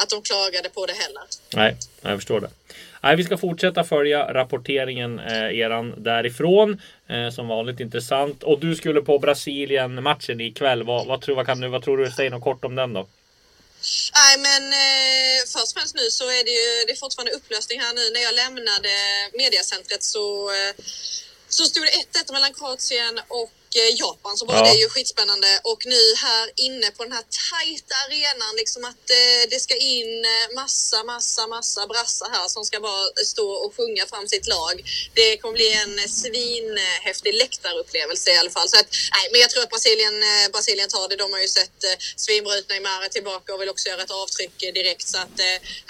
att 0.00 0.10
de 0.10 0.22
klagade 0.22 0.68
på 0.68 0.86
det 0.86 0.92
heller. 0.92 1.22
Nej, 1.54 1.76
jag 2.00 2.18
förstår 2.20 2.40
det. 2.40 2.50
Nej, 3.02 3.16
vi 3.16 3.24
ska 3.24 3.36
fortsätta 3.36 3.84
följa 3.84 4.34
rapporteringen 4.34 5.18
eh, 5.18 5.58
eran 5.58 6.02
därifrån. 6.02 6.80
Eh, 7.08 7.30
som 7.30 7.48
vanligt 7.48 7.80
intressant. 7.80 8.42
Och 8.42 8.60
du 8.60 8.74
skulle 8.74 9.02
på 9.02 9.18
Brasilien 9.18 10.02
matchen 10.02 10.40
ikväll. 10.40 10.82
Vad, 10.82 11.06
vad, 11.06 11.20
tror, 11.20 11.36
vad, 11.36 11.46
kan 11.46 11.60
du, 11.60 11.68
vad 11.68 11.82
tror 11.84 11.96
du? 11.96 12.10
Säg 12.10 12.30
något 12.30 12.42
kort 12.42 12.64
om 12.64 12.74
den 12.74 12.92
då. 12.92 13.06
Nej, 14.14 14.34
men 14.46 14.62
eh, 14.72 15.38
först 15.52 15.70
och 15.72 15.76
främst 15.78 15.94
nu 15.94 16.10
så 16.10 16.24
är 16.38 16.44
det 16.44 16.54
ju 16.60 16.84
det 16.86 16.92
är 16.92 16.96
fortfarande 17.04 17.32
upplösning 17.32 17.80
här 17.80 17.94
nu. 17.94 18.10
När 18.10 18.22
jag 18.28 18.34
lämnade 18.34 18.94
mediacentret 19.32 20.02
så, 20.02 20.50
eh, 20.50 20.72
så 21.48 21.64
stod 21.64 21.82
det 21.82 22.20
1-1 22.20 22.32
mellan 22.32 22.54
Kroatien 22.54 23.20
och 23.28 23.52
Japan 23.74 24.36
så 24.36 24.46
var 24.46 24.54
ja. 24.54 24.62
det 24.62 24.74
ju 24.74 24.88
skitspännande 24.88 25.60
och 25.64 25.86
nu 25.86 26.14
här 26.16 26.50
inne 26.56 26.90
på 26.90 27.02
den 27.04 27.12
här 27.12 27.24
tajta 27.50 27.94
arenan 28.06 28.56
liksom 28.56 28.84
att 28.84 29.10
eh, 29.10 29.42
det 29.50 29.60
ska 29.60 29.76
in 29.76 30.24
eh, 30.24 30.54
massa, 30.54 31.04
massa, 31.04 31.46
massa 31.46 31.86
brassar 31.86 32.28
här 32.30 32.48
som 32.48 32.64
ska 32.64 32.80
bara 32.80 33.04
stå 33.26 33.50
och 33.50 33.76
sjunga 33.76 34.06
fram 34.06 34.28
sitt 34.28 34.46
lag. 34.46 34.74
Det 35.14 35.36
kommer 35.36 35.54
bli 35.54 35.72
en 35.72 36.08
svinhäftig 36.08 37.34
läktarupplevelse 37.34 38.30
i 38.30 38.36
alla 38.36 38.50
fall. 38.50 38.68
Så 38.68 38.76
att, 38.80 38.88
nej, 39.16 39.28
men 39.32 39.40
jag 39.40 39.50
tror 39.50 39.62
att 39.62 39.70
Brasilien, 39.70 40.14
Brasilien 40.52 40.88
tar 40.88 41.08
det. 41.08 41.16
De 41.16 41.32
har 41.32 41.40
ju 41.40 41.48
sett 41.48 41.80
svinbra 42.16 42.56
ut. 42.56 42.68
Neymar 42.68 43.02
är 43.04 43.08
tillbaka 43.08 43.54
och 43.54 43.60
vill 43.60 43.68
också 43.68 43.88
göra 43.88 44.02
ett 44.02 44.10
avtryck 44.10 44.58
direkt. 44.58 45.08
Så 45.08 45.18
att, 45.18 45.38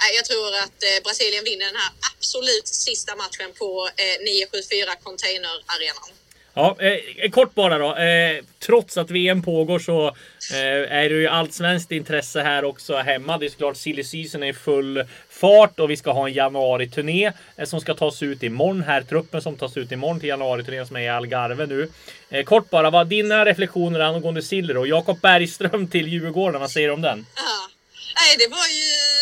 nej, 0.00 0.10
jag 0.14 0.24
tror 0.24 0.54
att 0.54 1.02
Brasilien 1.04 1.44
vinner 1.44 1.66
den 1.66 1.76
här 1.76 1.92
absolut 2.14 2.68
sista 2.68 3.16
matchen 3.16 3.52
på 3.58 3.90
974 4.20 4.96
Containerarenan. 5.02 6.10
Ja, 6.58 6.76
eh, 6.78 6.92
eh, 7.24 7.30
kort 7.30 7.54
bara 7.54 7.78
då. 7.78 7.96
Eh, 7.96 8.44
trots 8.58 8.96
att 8.96 9.10
VM 9.10 9.42
pågår 9.42 9.78
så 9.78 10.06
eh, 10.52 10.96
är 10.96 11.08
det 11.08 11.14
ju 11.14 11.26
allt 11.26 11.54
svenskt 11.54 11.92
intresse 11.92 12.40
här 12.40 12.64
också 12.64 12.96
hemma. 12.96 13.38
Det 13.38 13.46
är 13.46 13.50
såklart 13.50 13.76
silly 13.76 14.04
season 14.04 14.42
är 14.42 14.46
i 14.46 14.52
full 14.52 15.04
fart 15.30 15.80
och 15.80 15.90
vi 15.90 15.96
ska 15.96 16.12
ha 16.12 16.28
en 16.28 16.34
januari-turné 16.34 17.32
eh, 17.56 17.64
som 17.64 17.80
ska 17.80 17.94
tas 17.94 18.22
ut 18.22 18.42
imorgon. 18.42 18.82
Här 18.82 19.02
truppen 19.02 19.42
som 19.42 19.56
tas 19.56 19.76
ut 19.76 19.92
imorgon 19.92 20.20
till 20.20 20.28
januari-turnén 20.28 20.86
som 20.86 20.96
är 20.96 21.00
i 21.00 21.08
Algarve 21.08 21.66
nu. 21.66 21.88
Eh, 22.30 22.44
kort 22.44 22.70
bara, 22.70 22.90
vad 22.90 23.06
dina 23.06 23.44
reflektioner 23.44 24.00
angående 24.00 24.42
Silly 24.42 24.74
och 24.74 24.86
Jakob 24.86 25.20
Bergström 25.20 25.88
till 25.88 26.08
Djurgården, 26.08 26.60
vad 26.60 26.70
säger 26.70 26.88
du 26.88 26.94
om 26.94 27.02
den? 27.02 27.26
Ja. 27.36 27.68
Nej, 28.16 28.36
det 28.38 28.50
var 28.50 28.66
ju 28.66 29.15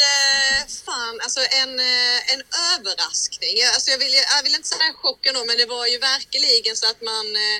fan 0.86 1.20
alltså 1.24 1.40
en, 1.62 1.72
eh, 1.78 2.32
en 2.32 2.42
överraskning. 2.72 3.54
Alltså 3.74 3.90
jag, 3.90 3.98
vill, 3.98 4.14
jag 4.36 4.42
vill 4.42 4.54
inte 4.54 4.68
säga 4.68 4.92
chocken 5.02 5.34
då, 5.34 5.44
men 5.44 5.56
det 5.56 5.66
var 5.66 5.86
ju 5.86 5.98
verkligen 5.98 6.76
så 6.76 6.86
att 6.92 7.00
man... 7.02 7.26
Eh, 7.46 7.58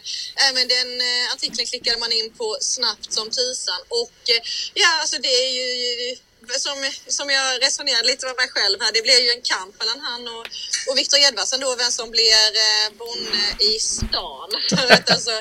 men 0.57 0.69
den 0.69 0.91
eh, 1.01 1.33
artikeln 1.35 1.67
klickade 1.67 1.99
man 1.99 2.13
in 2.13 2.31
på 2.41 2.57
snabbt 2.61 3.13
som 3.13 3.31
tusan. 3.31 3.81
Och 3.89 4.21
eh, 4.35 4.43
ja, 4.75 4.91
alltså 5.01 5.19
det 5.19 5.35
är 5.45 5.51
ju 5.59 6.17
som, 6.53 6.91
som 7.07 7.31
jag 7.31 7.63
resonerade 7.63 8.09
lite 8.09 8.27
med 8.27 8.37
mig 8.37 8.49
själv 8.49 8.81
här, 8.81 8.93
det 8.93 9.03
blir 9.03 9.21
ju 9.21 9.31
en 9.31 9.43
kamp 9.43 9.79
mellan 9.79 10.01
han 10.01 10.29
och, 10.29 10.47
och 10.89 10.99
Viktor 10.99 11.19
Edvardsen 11.19 11.61
då, 11.61 11.77
vem 11.77 11.93
som 11.93 12.11
blir 12.11 12.47
eh, 12.67 12.87
bonde 12.99 13.45
i 13.59 13.79
stan. 13.79 14.51
alltså, 15.15 15.35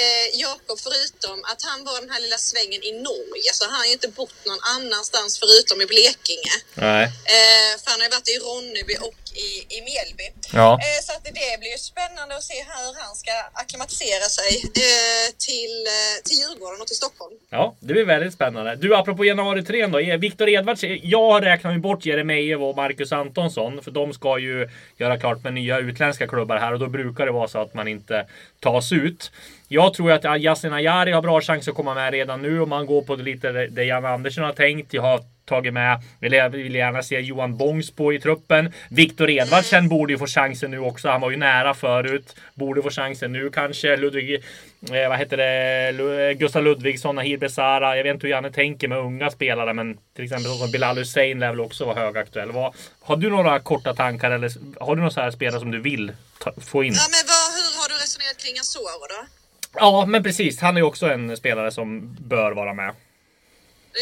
eh, 0.00 0.26
Jakob, 0.34 0.78
förutom 0.80 1.44
att 1.44 1.62
han 1.62 1.84
var 1.84 2.00
den 2.00 2.10
här 2.10 2.20
lilla 2.20 2.38
svängen 2.38 2.82
i 2.82 2.92
Norge, 2.92 3.50
så 3.52 3.64
har 3.64 3.72
han 3.72 3.86
ju 3.86 3.92
inte 3.92 4.08
bott 4.08 4.44
någon 4.44 4.62
annanstans 4.76 5.38
förutom 5.38 5.80
i 5.80 5.86
Blekinge. 5.86 6.54
Nej. 6.74 7.04
Eh, 7.04 7.72
för 7.80 7.90
han 7.90 8.00
har 8.00 8.06
ju 8.08 8.10
varit 8.10 8.28
i 8.28 8.38
Ronneby 8.38 8.96
och 8.96 9.29
i, 9.46 9.76
i 9.76 9.78
Mjällby. 9.80 10.26
Ja. 10.52 10.72
Eh, 10.72 11.00
så 11.02 11.12
att 11.12 11.24
det 11.24 11.32
blir 11.60 11.70
ju 11.70 11.78
spännande 11.78 12.36
att 12.36 12.42
se 12.42 12.54
hur 12.54 13.02
han 13.02 13.16
ska 13.16 13.30
akklimatisera 13.52 14.26
sig 14.38 14.52
eh, 14.64 15.28
till, 15.46 15.74
eh, 15.96 16.16
till 16.24 16.36
Djurgården 16.36 16.80
och 16.80 16.86
till 16.86 16.96
Stockholm. 16.96 17.34
Ja, 17.50 17.74
det 17.80 17.92
blir 17.92 18.04
väldigt 18.04 18.34
spännande. 18.34 18.76
Du, 18.76 18.96
apropå 18.96 19.24
januari 19.24 19.62
3 19.62 19.86
då. 19.86 19.98
Viktor 20.18 20.48
Edvards, 20.48 20.84
jag 21.02 21.46
räknar 21.46 21.72
ju 21.72 21.78
bort 21.78 22.06
Jeremejeff 22.06 22.60
och 22.60 22.76
Marcus 22.76 23.12
Antonsson. 23.12 23.82
För 23.82 23.90
de 23.90 24.12
ska 24.12 24.38
ju 24.38 24.68
göra 24.96 25.18
klart 25.18 25.44
med 25.44 25.54
nya 25.54 25.78
utländska 25.78 26.28
klubbar 26.28 26.56
här 26.56 26.72
och 26.72 26.78
då 26.78 26.86
brukar 26.86 27.26
det 27.26 27.32
vara 27.32 27.48
så 27.48 27.58
att 27.58 27.74
man 27.74 27.88
inte 27.88 28.26
tas 28.60 28.92
ut. 28.92 29.30
Jag 29.72 29.94
tror 29.94 30.12
att 30.12 30.40
Yasin 30.42 30.72
Ayari 30.72 31.12
har 31.12 31.22
bra 31.22 31.40
chans 31.40 31.68
att 31.68 31.74
komma 31.74 31.94
med 31.94 32.12
redan 32.12 32.42
nu 32.42 32.60
om 32.60 32.68
man 32.68 32.86
går 32.86 33.02
på 33.02 33.16
det 33.16 33.22
lite 33.22 33.52
det 33.52 33.84
Jan 33.84 34.04
Andersson 34.04 34.44
har 34.44 34.52
tänkt. 34.52 34.94
Jag 34.94 35.02
har 35.02 35.20
tagit 35.44 35.72
med, 35.72 36.02
vill 36.20 36.32
jag 36.32 36.50
vill 36.50 36.74
gärna 36.74 37.02
se 37.02 37.20
Johan 37.20 37.56
Bångsbo 37.56 38.12
i 38.12 38.20
truppen. 38.20 38.72
Viktor 38.88 39.30
Edvardsen 39.30 39.88
borde 39.88 40.12
ju 40.12 40.18
få 40.18 40.26
chansen 40.26 40.70
nu 40.70 40.78
också. 40.78 41.08
Han 41.08 41.20
var 41.20 41.30
ju 41.30 41.36
nära 41.36 41.74
förut. 41.74 42.36
Borde 42.54 42.82
få 42.82 42.90
chansen 42.90 43.32
nu 43.32 43.50
kanske. 43.50 43.96
Ludvig, 43.96 44.34
eh, 44.34 45.08
vad 45.08 45.18
heter 45.18 45.36
det? 45.36 46.30
Eh, 46.30 46.38
Gustav 46.38 46.62
Ludvigsson, 46.62 47.16
Nahir 47.16 47.38
Besara. 47.38 47.96
Jag 47.96 48.04
vet 48.04 48.14
inte 48.14 48.26
hur 48.26 48.34
Janne 48.34 48.52
tänker 48.52 48.88
med 48.88 48.98
unga 48.98 49.30
spelare, 49.30 49.74
men 49.74 49.98
till 50.16 50.24
exempel 50.24 50.52
som 50.52 50.70
Bilal 50.70 50.98
Hussein 50.98 51.38
lär 51.40 51.50
väl 51.50 51.60
också 51.60 51.84
vara 51.84 52.00
högaktuell. 52.00 52.52
Vad, 52.52 52.74
har 53.00 53.16
du 53.16 53.30
några 53.30 53.60
korta 53.60 53.94
tankar 53.94 54.30
eller 54.30 54.50
har 54.80 54.96
du 54.96 55.00
några 55.02 55.10
så 55.10 55.20
här 55.20 55.30
spelare 55.30 55.60
som 55.60 55.70
du 55.70 55.80
vill 55.80 56.12
ta, 56.38 56.52
få 56.60 56.84
in? 56.84 56.92
Ja, 56.92 57.06
men 57.10 57.24
vad, 57.26 57.44
hur 57.56 57.80
har 57.80 57.88
du 57.88 57.94
resonerat 57.94 58.38
kring 58.38 58.58
Asoro 58.58 59.06
då? 59.08 59.39
Ja, 59.74 60.06
men 60.06 60.22
precis. 60.22 60.60
Han 60.60 60.76
är 60.76 60.80
ju 60.80 60.86
också 60.86 61.06
en 61.06 61.36
spelare 61.36 61.70
som 61.72 62.16
bör 62.20 62.52
vara 62.52 62.74
med. 62.74 62.94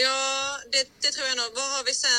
Ja, 0.05 0.59
det, 0.73 0.89
det 1.03 1.09
tror 1.13 1.27
jag 1.29 1.37
nog. 1.37 1.47
Vad 1.55 1.65
har 1.65 1.85
vi 1.85 1.93
sen? 1.95 2.11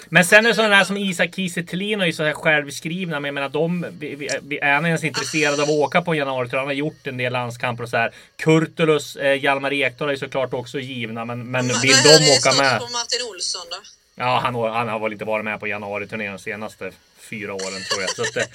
eh, 0.00 0.06
Men 0.08 0.24
sen 0.24 0.44
är 0.44 0.48
det 0.48 0.54
sådana 0.54 0.76
där 0.76 0.84
som 0.84 0.96
Isak 0.96 1.34
Kiese 1.34 1.60
är 1.60 2.06
ju 2.06 2.12
så 2.12 2.22
här 2.24 2.32
självskrivna. 2.32 3.20
Men 3.20 3.28
jag 3.28 3.34
menar, 3.34 3.48
de 3.48 3.86
vi, 3.98 4.14
vi, 4.14 4.28
vi 4.42 4.58
är 4.58 4.74
han 4.74 4.86
ens 4.86 5.04
intresserad 5.04 5.54
av 5.54 5.60
att 5.60 5.68
åka 5.70 6.02
på 6.02 6.14
januari. 6.14 6.48
Han 6.52 6.66
har 6.66 6.72
gjort 6.72 7.06
en 7.06 7.16
del 7.16 7.32
landskamper 7.32 7.84
och 7.84 7.90
så 7.90 7.96
här. 7.96 8.14
Kurtulus, 8.36 9.16
eh, 9.16 9.34
Hjalmar 9.44 9.72
Ekdal 9.72 10.08
är 10.08 10.12
ju 10.12 10.18
såklart 10.18 10.54
också 10.54 10.78
givna. 10.78 11.24
Men, 11.24 11.50
men 11.50 11.66
vill 11.68 11.92
vad 12.04 12.20
de 12.20 12.32
åka 12.38 12.62
med? 12.62 12.78
på 12.80 12.88
Martin 12.88 13.20
Olsson 13.34 13.66
då? 13.70 13.76
Ja, 14.14 14.40
han, 14.44 14.54
har- 14.54 14.70
han 14.70 14.88
har 14.88 14.98
väl 14.98 15.12
inte 15.12 15.24
varit 15.24 15.44
med 15.44 15.60
på 15.60 15.66
januari-turnén 15.66 16.32
de 16.32 16.38
senaste 16.38 16.92
fyra 17.18 17.54
åren 17.54 17.82
tror 17.90 18.00
jag. 18.02 18.10
Så 18.10 18.22
att 18.22 18.36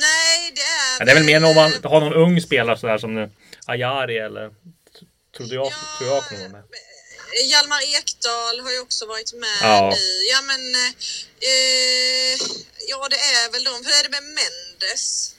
Nej, 0.00 0.52
det 0.54 0.60
är 0.60 0.98
ja, 0.98 1.04
det 1.04 1.10
är 1.10 1.14
väl 1.14 1.24
mer 1.24 1.44
om 1.44 1.54
man 1.54 1.72
har 1.92 2.00
någon 2.00 2.12
ung 2.14 2.40
spelare 2.40 2.78
sådär 2.78 2.98
som 2.98 3.30
Ajari 3.66 4.18
eller 4.18 4.50
trodde 5.36 5.54
jag, 5.54 5.72
tror 5.98 6.10
jag 6.10 6.24
kommer 6.24 6.48
med. 6.48 6.62
Hjalmar 7.50 7.80
Ekdal 7.98 8.60
har 8.64 8.72
ju 8.72 8.80
också 8.80 9.06
varit 9.06 9.32
med 9.34 9.58
Ja. 9.62 9.90
nu. 9.90 9.96
Ja, 10.32 10.40
men... 10.42 10.60
Eh, 11.50 12.34
ja, 12.88 13.08
det 13.10 13.16
är 13.16 13.52
väl 13.52 13.64
de. 13.64 13.70
Hur 13.70 13.94
är 13.98 14.02
det 14.02 14.10
med 14.10 14.22
Mendes? 14.22 15.34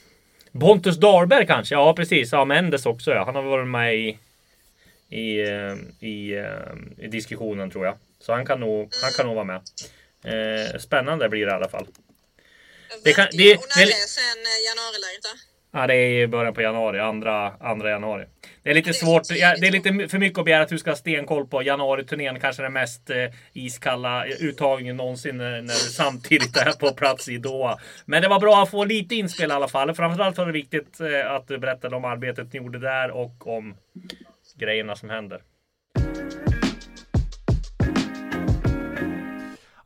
Pontus 0.60 0.96
Dahlberg 0.96 1.46
kanske? 1.46 1.74
Ja 1.74 1.94
precis. 1.94 2.32
Ja 2.32 2.44
Mendes 2.44 2.86
också 2.86 3.10
ja. 3.10 3.24
Han 3.24 3.34
har 3.34 3.42
varit 3.42 3.68
med 3.68 3.94
i, 3.96 4.18
i, 5.08 5.40
eh, 5.40 5.74
i, 6.08 6.32
eh, 6.32 7.04
i 7.04 7.08
diskussionen 7.08 7.70
tror 7.70 7.86
jag. 7.86 7.96
Så 8.20 8.32
han 8.32 8.46
kan 8.46 8.60
nog, 8.60 8.90
han 9.02 9.12
kan 9.12 9.26
nog 9.26 9.34
vara 9.34 9.44
med. 9.44 9.60
Eh, 10.24 10.78
spännande 10.80 11.28
blir 11.28 11.46
det 11.46 11.52
i 11.52 11.54
alla 11.54 11.68
fall. 11.68 11.86
Det 13.04 13.12
kan- 13.12 13.26
det- 13.32 13.56
Och 13.56 13.64
när 13.76 13.82
är 13.82 13.86
det- 13.86 13.92
sen 13.92 14.38
eh, 14.52 14.66
januariläget 14.68 15.22
då? 15.22 15.28
Ja, 15.72 15.86
det 15.86 15.94
är 15.94 16.22
i 16.22 16.26
början 16.26 16.54
på 16.54 16.62
januari, 16.62 17.00
andra, 17.00 17.52
andra 17.60 17.90
januari. 17.90 18.24
Det 18.62 18.70
är 18.70 18.74
lite 18.74 18.90
Det 18.90 18.96
är 18.96 19.04
svårt, 19.06 19.22
ja, 19.30 19.54
det 19.60 19.66
är 19.66 19.70
lite 19.70 20.08
för 20.08 20.18
mycket 20.18 20.38
att 20.38 20.44
begära 20.44 20.62
att 20.62 20.68
du 20.68 20.78
ska 20.78 20.90
ha 20.90 20.96
stenkoll 20.96 21.46
på 21.46 21.62
januari-turnén. 21.62 22.40
Kanske 22.40 22.62
den 22.62 22.72
mest 22.72 23.10
eh, 23.10 23.16
iskalla 23.52 24.26
uttagningen 24.26 24.96
någonsin 24.96 25.36
när, 25.36 25.50
när 25.50 25.74
du 25.74 25.92
samtidigt 25.92 26.56
är 26.56 26.72
på 26.72 26.90
plats 26.94 27.28
i 27.28 27.38
Doha. 27.38 27.78
Men 28.04 28.22
det 28.22 28.28
var 28.28 28.40
bra 28.40 28.62
att 28.62 28.70
få 28.70 28.84
lite 28.84 29.14
inspel 29.14 29.50
i 29.50 29.52
alla 29.54 29.68
fall. 29.68 29.94
Framförallt 29.94 30.38
var 30.38 30.46
det 30.46 30.52
viktigt 30.52 31.00
eh, 31.00 31.32
att 31.32 31.48
du 31.48 31.58
berättade 31.58 31.96
om 31.96 32.04
arbetet 32.04 32.52
ni 32.52 32.56
gjorde 32.58 32.78
där 32.78 33.10
och 33.10 33.46
om 33.46 33.76
grejerna 34.58 34.96
som 34.96 35.10
händer. 35.10 35.40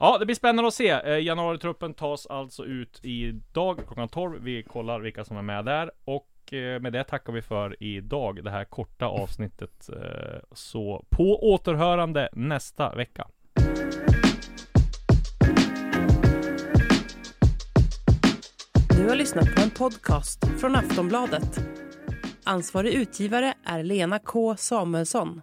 Ja, 0.04 0.18
det 0.18 0.26
blir 0.26 0.36
spännande 0.36 0.68
att 0.68 0.74
se. 0.74 0.88
Eh, 0.88 1.18
januaritruppen 1.18 1.94
tas 1.94 2.26
alltså 2.26 2.64
ut 2.64 3.00
idag 3.02 3.76
klockan 3.86 4.08
12. 4.08 4.42
Vi 4.42 4.62
kollar 4.62 5.00
vilka 5.00 5.24
som 5.24 5.36
är 5.36 5.42
med 5.42 5.64
där. 5.64 5.90
Och 6.04 6.52
eh, 6.52 6.80
med 6.80 6.92
det 6.92 7.04
tackar 7.04 7.32
vi 7.32 7.42
för 7.42 7.82
idag, 7.82 8.44
det 8.44 8.50
här 8.50 8.64
korta 8.64 9.06
avsnittet. 9.06 9.88
Eh, 9.88 10.40
så 10.52 11.04
på 11.10 11.52
återhörande 11.52 12.28
nästa 12.32 12.94
vecka. 12.94 13.28
Du 18.88 19.08
har 19.08 19.16
lyssnat 19.16 19.54
på 19.54 19.62
en 19.62 19.70
podcast 19.70 20.60
från 20.60 20.76
Aftonbladet. 20.76 21.58
Ansvarig 22.44 22.94
utgivare 22.94 23.54
är 23.64 23.82
Lena 23.82 24.18
K 24.18 24.56
Samuelsson. 24.56 25.40